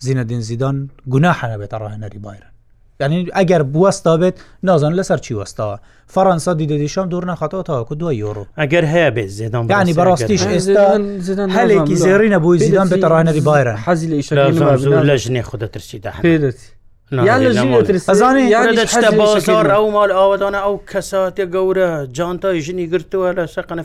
[0.05, 0.77] زینە دینزیدان
[1.13, 2.52] گوناحەنە بێتە ڕاهێنەری بایرن
[3.01, 4.35] ینی ئەگەر بوەستا بێت
[4.67, 5.77] نازان لەسەر چی وەستاوە
[6.13, 10.85] فەەنسا دیدەدی شام دوور نەخاتەوە تاواکو دو یۆرو ئەگەر هەیە بێت زیدان ینی بەڕاستیش ئێستا
[11.59, 16.11] هەلێکی زێری نەبووی زیدان بێتە ڕایەری بارە حەزی لە لە ژنێ خودەترسیدا
[17.11, 23.83] ئەو مال ئاوادانە ئەو کەساتێ گەورە جانتای ژنی گرتووە لە سەقەنە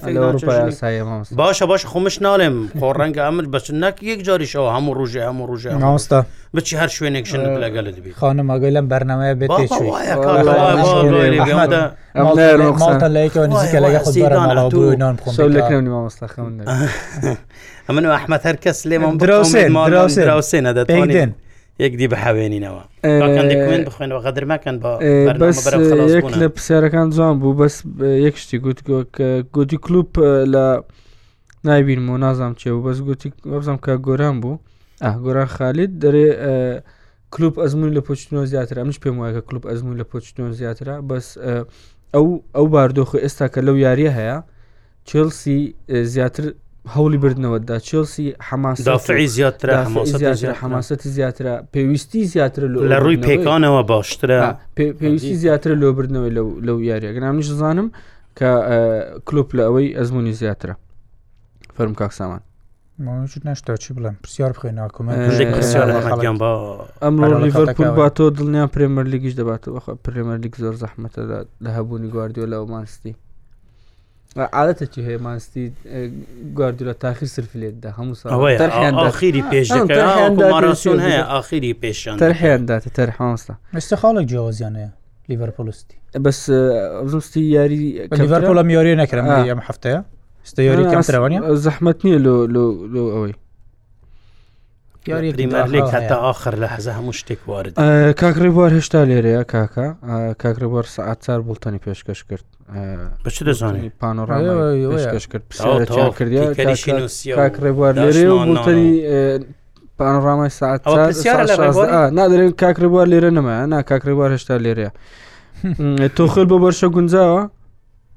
[1.40, 5.70] باشە باش خۆمش ناڵێم خۆ ڕەنگە ئەمر بچن نەک یەک جاریشەوە هەموو ڕژێ هەموو ڕژێ
[5.74, 6.18] ناستا
[6.56, 9.50] بچی هەر شوێنێکشن لەگەل دەبی خانم ئەگەی لەم بەرنەوەی بێت
[17.88, 19.64] ئەمن ئەحمەد هەر کەس لێمە دراوسێ
[20.32, 21.30] دراوسێ نەدەێن.
[21.82, 22.82] یەکدی بەحاوێنینەوە
[23.86, 24.92] بخوێن بەقدر مەکەن بە
[26.40, 27.74] لە پرسیارەکان جوان بوو بەس
[28.26, 30.08] یەکشتی گوتگۆ کە گوتی کلوب
[30.54, 30.64] لە
[31.66, 34.56] نایبین و نازام چێ و بەس گوتی وەبزانم کە گۆران بوو
[35.24, 36.26] گۆران خالید دەرێ
[37.34, 41.26] کلوب ئەزمون لە پۆچنەوە زیاتر ئەمش پێم وایە کە کلوب ئەزمون لە پۆچنەوە زیاترە بەس
[42.14, 44.38] ئەو ئەو باردۆخ ئێستا کە لەو یاری هەیە
[45.08, 45.60] چلسی
[46.14, 46.44] زیاتر
[46.86, 49.84] هەولی بردنەوەدا چلسی حماسافعی زیاتر
[50.62, 54.40] حماسەتی زیاترە پێویستی زیاتر لە ڕووی پێکانەوە باشترە
[54.76, 56.32] پێویستی زیاتر لۆ بردنەوەی
[56.66, 57.88] لەو یاریە گەنامنیش زانم
[58.38, 58.50] کە
[59.26, 60.74] کلوپ لە ئەوەی ئەزمموی زیاترە
[61.76, 62.40] فەرم کاکسامان
[63.46, 66.50] نشتا چی بڵم پرسیار بخێنناکومەیان با
[67.04, 71.20] ئەمڕۆ لیڤەرپول با تۆ دڵنیان پرێمەر لیگیش دەباتەوە پرێمەر لیگ زۆر زەحمەتە
[71.64, 73.14] لە هەبوونی گواردیۆ لە ئەومانستی
[74.36, 75.72] عادەتە چی هەیە ماستی
[76.56, 84.90] گواردورە تاخیر سرف لێتدا هەمووخیری پێشماراسیون هەیە ئاخیری پێشیان تەرحیانداتە تەرحانستا مەستا خاڵێک جیاوازیانەیە
[85.28, 86.40] لیڤەرپۆلستی بەس
[87.12, 90.00] زستی یاری لیڤەرپۆلە میۆری نەکرم ئەم هەفتەیە
[90.50, 92.36] ستەیۆری کەمترەوانی زەحمت نییە لۆ
[92.94, 93.34] لۆ ئەوەی
[95.10, 97.74] یاریمەرلێک هەتا آخر لە حەزە هەموو شتێک وارد
[98.20, 99.86] کاکڕێ بوار هێشتا لێرەیە کاکە
[100.42, 102.48] کاکڕێ بوار سعات چار بڵتەنی پێشکەش کرد
[103.24, 105.44] بە چ دەزانانی پانۆڕامش کرد
[106.18, 108.24] کردیڕێبواری
[109.98, 110.80] پانۆڕامای ساعت
[112.18, 114.90] نادرێن کاکرێبوار لێرە نەمە نا کاکرێبوار هێشتا لێرەیە
[116.16, 117.42] تۆ خل بۆ بەرشە گونجاوە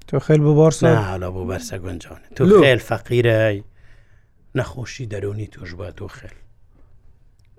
[0.10, 3.58] تۆ خێل بۆ بارسالا بۆ بەرسە گونجانە تۆ خێل فەقیرای
[4.58, 6.32] نەخۆشی دەرونی توش بە تۆ خێل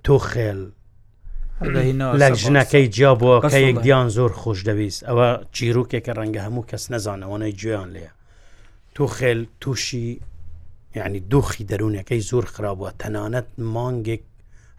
[0.07, 0.61] تۆ خێل
[1.71, 6.85] لەک ژنەکەی جیا بووە کە یەک دییان زۆر خۆش دەویست ئەوە چیرروکێکە ڕەنگە هەموو کەس
[6.93, 8.11] نەزانەوەی گوێیان لێە
[8.95, 10.09] تو خێل تووشی
[10.97, 14.23] یعنی دۆخی دەروونەکەی زۆر خراپە تەنانەت مانگێک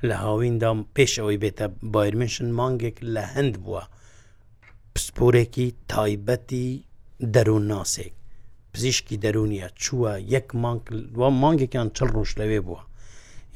[0.08, 3.84] لە هاویندا پێشەوەی بێتە بایرمنشن مانگێک لە هەند بووە
[4.94, 6.68] پسپۆرێکی تایبەتی
[7.34, 8.14] دەروون ناسێک
[8.74, 10.82] پزیشکی دەرونیە چووە یەک مانگ
[11.44, 12.82] مانگێکیان چل ڕۆژ لەوێ بووە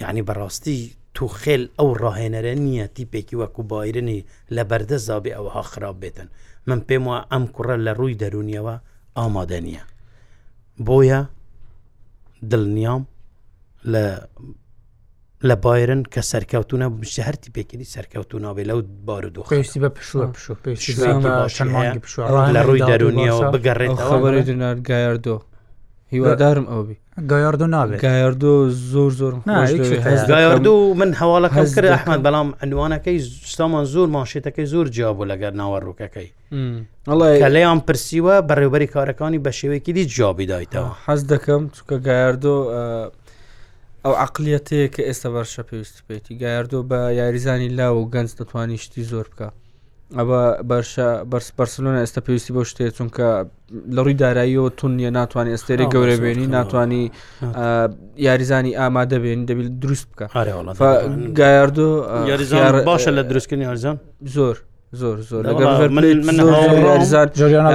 [0.02, 0.78] یعنی بەڕاستی
[1.18, 4.20] توخێل ئەو ڕاهێنەرە نییە تیپێکی وەکو بایرنی
[4.56, 6.28] لە بەردە زابێ ئەوها خراپ بێتن
[6.68, 8.76] من پێم وە ئەم کوڕە لە ڕووی دەرونیەوە
[9.18, 9.84] ئامادە نییە
[10.88, 11.20] بۆیە
[12.52, 13.02] دڵنیام
[13.94, 14.04] لە
[15.50, 20.26] لە بایرن کە سەرکەوتونە بشە هەر تیپێکیی سەرکەوتون نابێ لەو بار و دۆخستی بە پشوە
[20.34, 24.48] پشو لە ڕووی دەرونیەوە بگەڕێت خبرێت
[24.90, 25.38] گایاردۆ
[26.14, 26.96] هیوادارم ئەوبی
[27.32, 28.52] گایاردۆ نابێت گایاردۆ
[28.94, 29.34] زۆر زۆر
[30.32, 33.20] گایاردو من هەواڵە هەز کرد ئەحمد بەڵام ئەنوانەکەی
[33.52, 36.30] شتامان زۆر ماشێتەکەی زۆر جیاب لەگەر ناوەڕووکەکەی
[37.56, 42.56] لەیان پرسیوە بەڕێوبەری کارەکانی بە شێوەیەکی دی جیابی دایتەوە حەز دەکەم چکە گایاردۆ
[44.06, 49.04] ئەو عقلیەتەیە کە ئێستا بەرشە پێویست بێتی گایاردۆ بە یاریزانی لا و گەنج دەتوانی شتی
[49.12, 49.50] زۆر بکە
[50.16, 53.28] ئەوە بەرشە بەرس بەرسلۆنە ئێستا پێویستی بۆ شتێ چونکە
[53.96, 57.04] لە ڕووی داراییەوە تونیە ناتوانانی ئێستێری گەورە بێنی ناتانی
[58.28, 60.26] یاریزانی ئامادە بێنی دەبیل دروست بکە
[61.40, 61.90] گایاردۆ
[62.90, 63.98] باشە لە دروستکردنی هەرزان
[64.36, 64.56] زۆر
[64.94, 65.44] زۆر زۆر
[67.36, 67.68] جولیان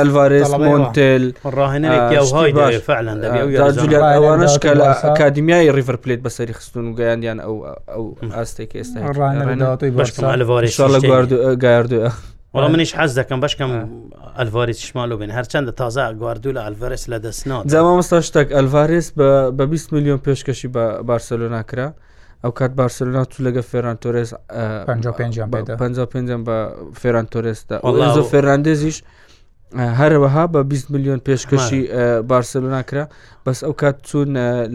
[0.00, 1.22] ئەلوارێز مۆنتل
[1.56, 7.56] ڕاهێنەوانش کە لە ئەکادمیای ریڤەر پلێت بەسەری خستون و گەیاندیان ئەو
[7.94, 8.04] ئەو
[8.36, 9.00] ئاستێک ئێستا
[10.94, 10.98] لە
[11.64, 11.98] گاردو
[12.56, 13.70] وڵام منیش حەز دەکەم بەشکەم
[14.38, 19.92] ئەلڤارێت شمالۆ بێن هەرچەندە تازا گواردوو لە ئەلڤەرس لە دەستنا جامامەستا شتێک ئەلڤارێس بە 20
[19.92, 21.88] میلیۆن پێشکەشی بە بارسەلۆ ناکرا.
[22.44, 25.86] ئەو کات بارسلونا تو لەگە فێران تۆرێس پێ
[26.46, 26.54] بە
[27.00, 28.96] فێران تۆرێستا ئۆلۆ فێراندێزیش
[30.00, 31.82] هەروەها بە 20 میلیۆن پێشکەشی
[32.32, 33.04] بارسلونا کرا
[33.46, 34.28] بەس ئەو کات چون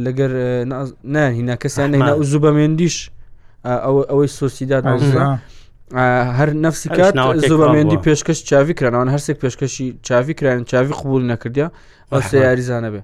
[0.05, 0.31] لەگەر
[1.13, 2.95] نان هینا کەسان هینا زوو بە مێندیش
[4.09, 4.83] ئەوەی سۆسیداد
[6.37, 7.15] هەر نفسی کات
[7.51, 11.67] زوبەمێندی پێشکەش چاوی کرانەوە هەرسێک پێشکەشی چاوی کران چاوی قبول نەکردیا
[12.13, 13.01] ئەو سە یاریزانە بێ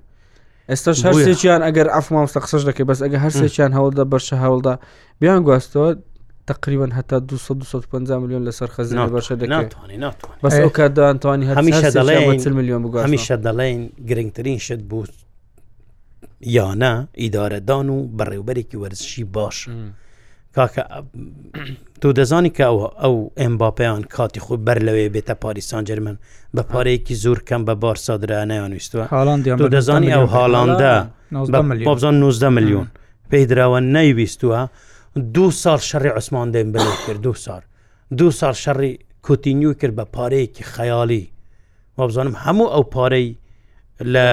[0.70, 4.74] ئێستاش هەر سێکیان ئەگەر ئەف مامۆستا قسەش دەکەی بەس ئەگە هەر سێکیان هەوڵدا بەرشە هەوڵدا
[5.22, 5.90] بیان گواستەوە
[6.52, 10.14] تقریبا هەتا 250 میلیۆن لەسەر خەزیینە بەشە دەکەوانی
[10.44, 12.18] بەس ئەو کادانتوانی هەمیشە دەڵێ
[12.58, 15.06] میلیۆن بگو هەمیشە دەڵێن گرنگترین شت بوو
[16.58, 19.58] یانە ئیدارەدان و بەڕێوبەرێکی وەرزشی باش.
[20.56, 20.84] کاکە
[22.02, 26.16] تۆ دەزانی کە ئەو ئەو ئەمباپیان کاتی خۆ بەر لەوێ بێتە پاریسان جەرمن
[26.56, 29.06] بە پارەیەکی زۆر کەم بە بارسادرا نەیانویستوە
[29.62, 30.94] تۆ دەزانی ئەو هاڵاندە
[31.88, 32.88] بابزان 19 میلیۆن
[33.32, 34.60] پێی درراوە نەیویستووە
[35.36, 37.62] دو سال شەڕی عوسمان دێن بل کرد دو سال
[38.18, 38.94] دو سال شەڕی
[39.26, 41.24] کوتینیو کرد بە پارەیەکی خەیاڵی
[41.98, 43.30] وابزانم هەموو ئەو پارەی
[44.02, 44.26] لە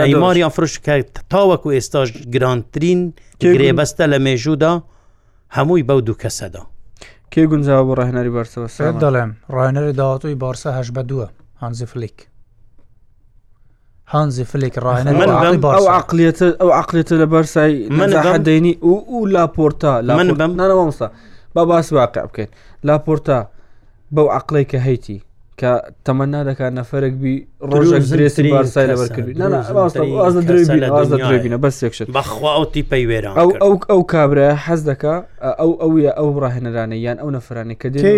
[0.00, 0.94] نەیماریان فرش کە
[1.32, 3.00] تاوەکو ئێستاش گرانترین
[3.42, 4.74] گرێبەستە لە مێژودا
[5.56, 6.62] هەمووی بەو دوو کەسەدا
[7.32, 11.26] کێ گونجاوە بۆ ڕاهێنەری بارسەوە سەر دەڵێم ڕایەنەری داهاتوی بارسە هەش بە دووە
[11.62, 12.16] هانزی فلیک
[14.12, 18.10] هانزی فلێک ڕاهێنەرقلێتە ئەو عقلێتە لە بەرسای من
[18.46, 18.74] دەینی
[19.20, 21.08] و لاپۆرتا لە من بەمناەوەستا
[21.54, 22.50] با باس واقع بکەین
[22.86, 23.38] لاپۆرتا
[24.14, 25.18] بەو عقلێک کە هەیتی
[25.60, 25.70] کە
[26.06, 27.34] تەمە نادەکە نەفرێک بی
[27.70, 34.80] ڕۆژێک زرێسی بارسای لەبەرکردبینە بەس یەکشت بەخوا ئەوتی پەی وێرا ئەو ئەو ئەو کابرا حەز
[34.90, 35.14] دەکە
[35.60, 38.16] ئەو ئەوە ئەو ڕاهێنەرانە یان ئەو نەفرانی کە دیشتر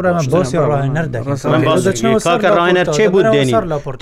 [2.57, 3.53] ڕاهێنەر چێ بوو دێنی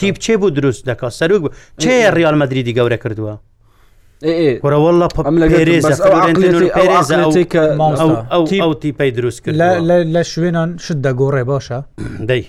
[0.01, 1.43] تیپ چێ بوو دروست دەکات سەرک
[1.81, 3.33] چێ ریال مەدریدی گەورە کردووە
[4.65, 5.07] وەرەوەڵە
[8.63, 9.55] ئەو تیپەی دروست کرد
[10.15, 11.79] لە شوێنان شت دەگۆڕێ باشە
[12.29, 12.41] دەی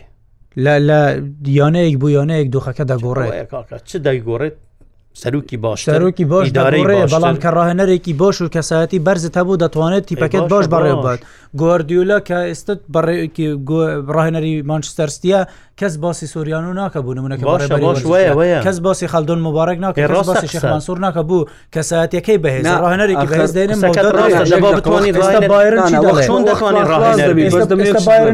[0.65, 1.01] لە لە
[1.47, 4.57] دیانەیەک بوو یانەیەک دۆخەکە دەگۆڕێت چ دەیگۆڕێت
[5.21, 10.47] سەرروکی باش سەرروکی باش دارەیە بەڵام کە ڕاهێنەرێکی باش و کەسایەتی بەرزت هەبوو دەتوانێت تیپەکەت
[10.53, 11.19] باش بەڕێبات
[11.59, 13.47] گواردیولا کە ئێستت بەڕێکی
[14.17, 15.41] ڕاهێنەری مانچستەرستە
[15.81, 17.45] کەس باسی سووریان و ناکە بوو نمونەکە
[18.67, 19.99] کەس باسی خەلدون مبارەك ناکە
[20.55, 23.81] شخمانسوور ناکە بوو کەسایەتەکەی بەهێز ڕاهێنەرێکی بەهێزێنم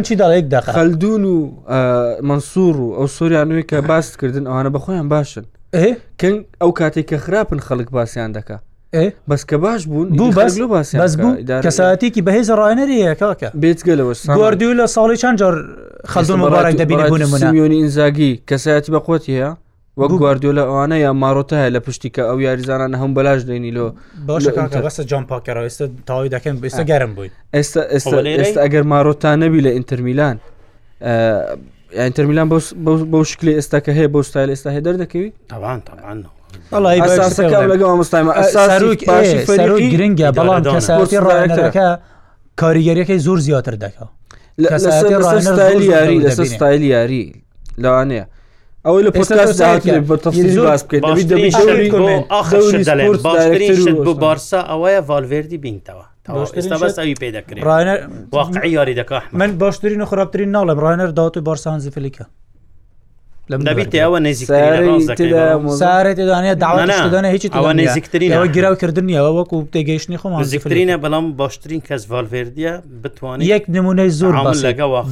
[0.09, 1.39] چی دەڵێک دەخەلدون و
[2.29, 7.59] منسوور و ئەو سووریانوی کە باست کردن ئەوانە بەخۆیان باشن کنگ ئەو کاتێک کە خراپن
[7.61, 8.57] خەڵک باسییان دەکە
[9.31, 11.35] بەسکە باش بوون بوو بەس باس بەس بوو
[11.67, 15.55] کەساتێکی بەهێز ڕایەنەریەکەکە بێتگەلەوە گواردیو لە ساڵی چند جار
[16.07, 19.51] خەزم مبارەك دەبینبوون میلیۆنی ئینزاگی کەسایەتی بە قوتی هەیە
[19.99, 23.87] وەک گواردیۆ لە ئەوانە یا ماڕۆتە هەیە لە پشتی کە ئەو یاریزانان هەم بەلاش دێنیلۆ
[24.27, 29.71] بەسە جان پاکەرا ئێستا تاوی دەکەن ئێستا گەرم بووی ئێستا ئێستا ئەگەر ماڕۆتان نەبی لە
[29.77, 30.37] ئینتەرمیلان
[31.99, 32.49] ئەتەرمیلان
[33.13, 36.25] بەو شکلی ئێستا کە هەیە بۆ ستایل ئێستا هێ دەردەکەوی تاوان تاوان
[39.47, 41.89] بەڵی گرنگە بەڵام کەساتی ڕایەکە
[42.61, 44.07] کاریگەریەکەی زۆر زیاتر دەکە
[45.47, 47.25] ستایل یاری لەسەر ستایل یاری
[47.83, 48.25] لەوانەیە
[48.87, 50.05] ئەوەی لە پۆستکاس بکەین
[54.23, 61.91] بارسا ئەوەیە ڤالڤێردی بینتەوە یاری دەکە من باشترین و خراپترین ناڵم ڕایەر داات و بارسانزی
[61.91, 62.25] فلیکە
[63.51, 72.73] ئەوە نزیکدانێت داوانە هیچ ئەوە نزیکترینەوە گیراوکردنیەوە وەکو تێگەیشتنی خۆم زیکترینە بەڵام باشترین کەس ڤالڤێردیە
[73.03, 74.35] بتوانین یەک نمونەی زۆر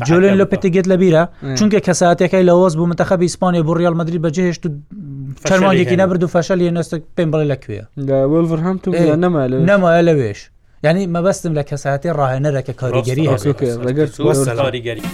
[0.09, 1.23] جۆلن لە پێتگێت لە بیرە
[1.59, 4.69] چونکە کەساتەکەی لەوەز بوو منتەخەب ئیسپانیا بۆ ڕیال مدرری بەجێهێشت و
[5.49, 7.81] فەرمانێکی نەبرد و فەشەل لە نستە پێم بڵێ لەکوێ
[8.33, 8.77] وەڵڤر هەم
[9.25, 10.41] نەما نەما لەوێش
[10.87, 14.09] ینی مەبەستم لە کەساتی ڕاهێنەرەکە کاریگەری هەسوکە ڕگەر
[14.61, 15.05] کاریگەری.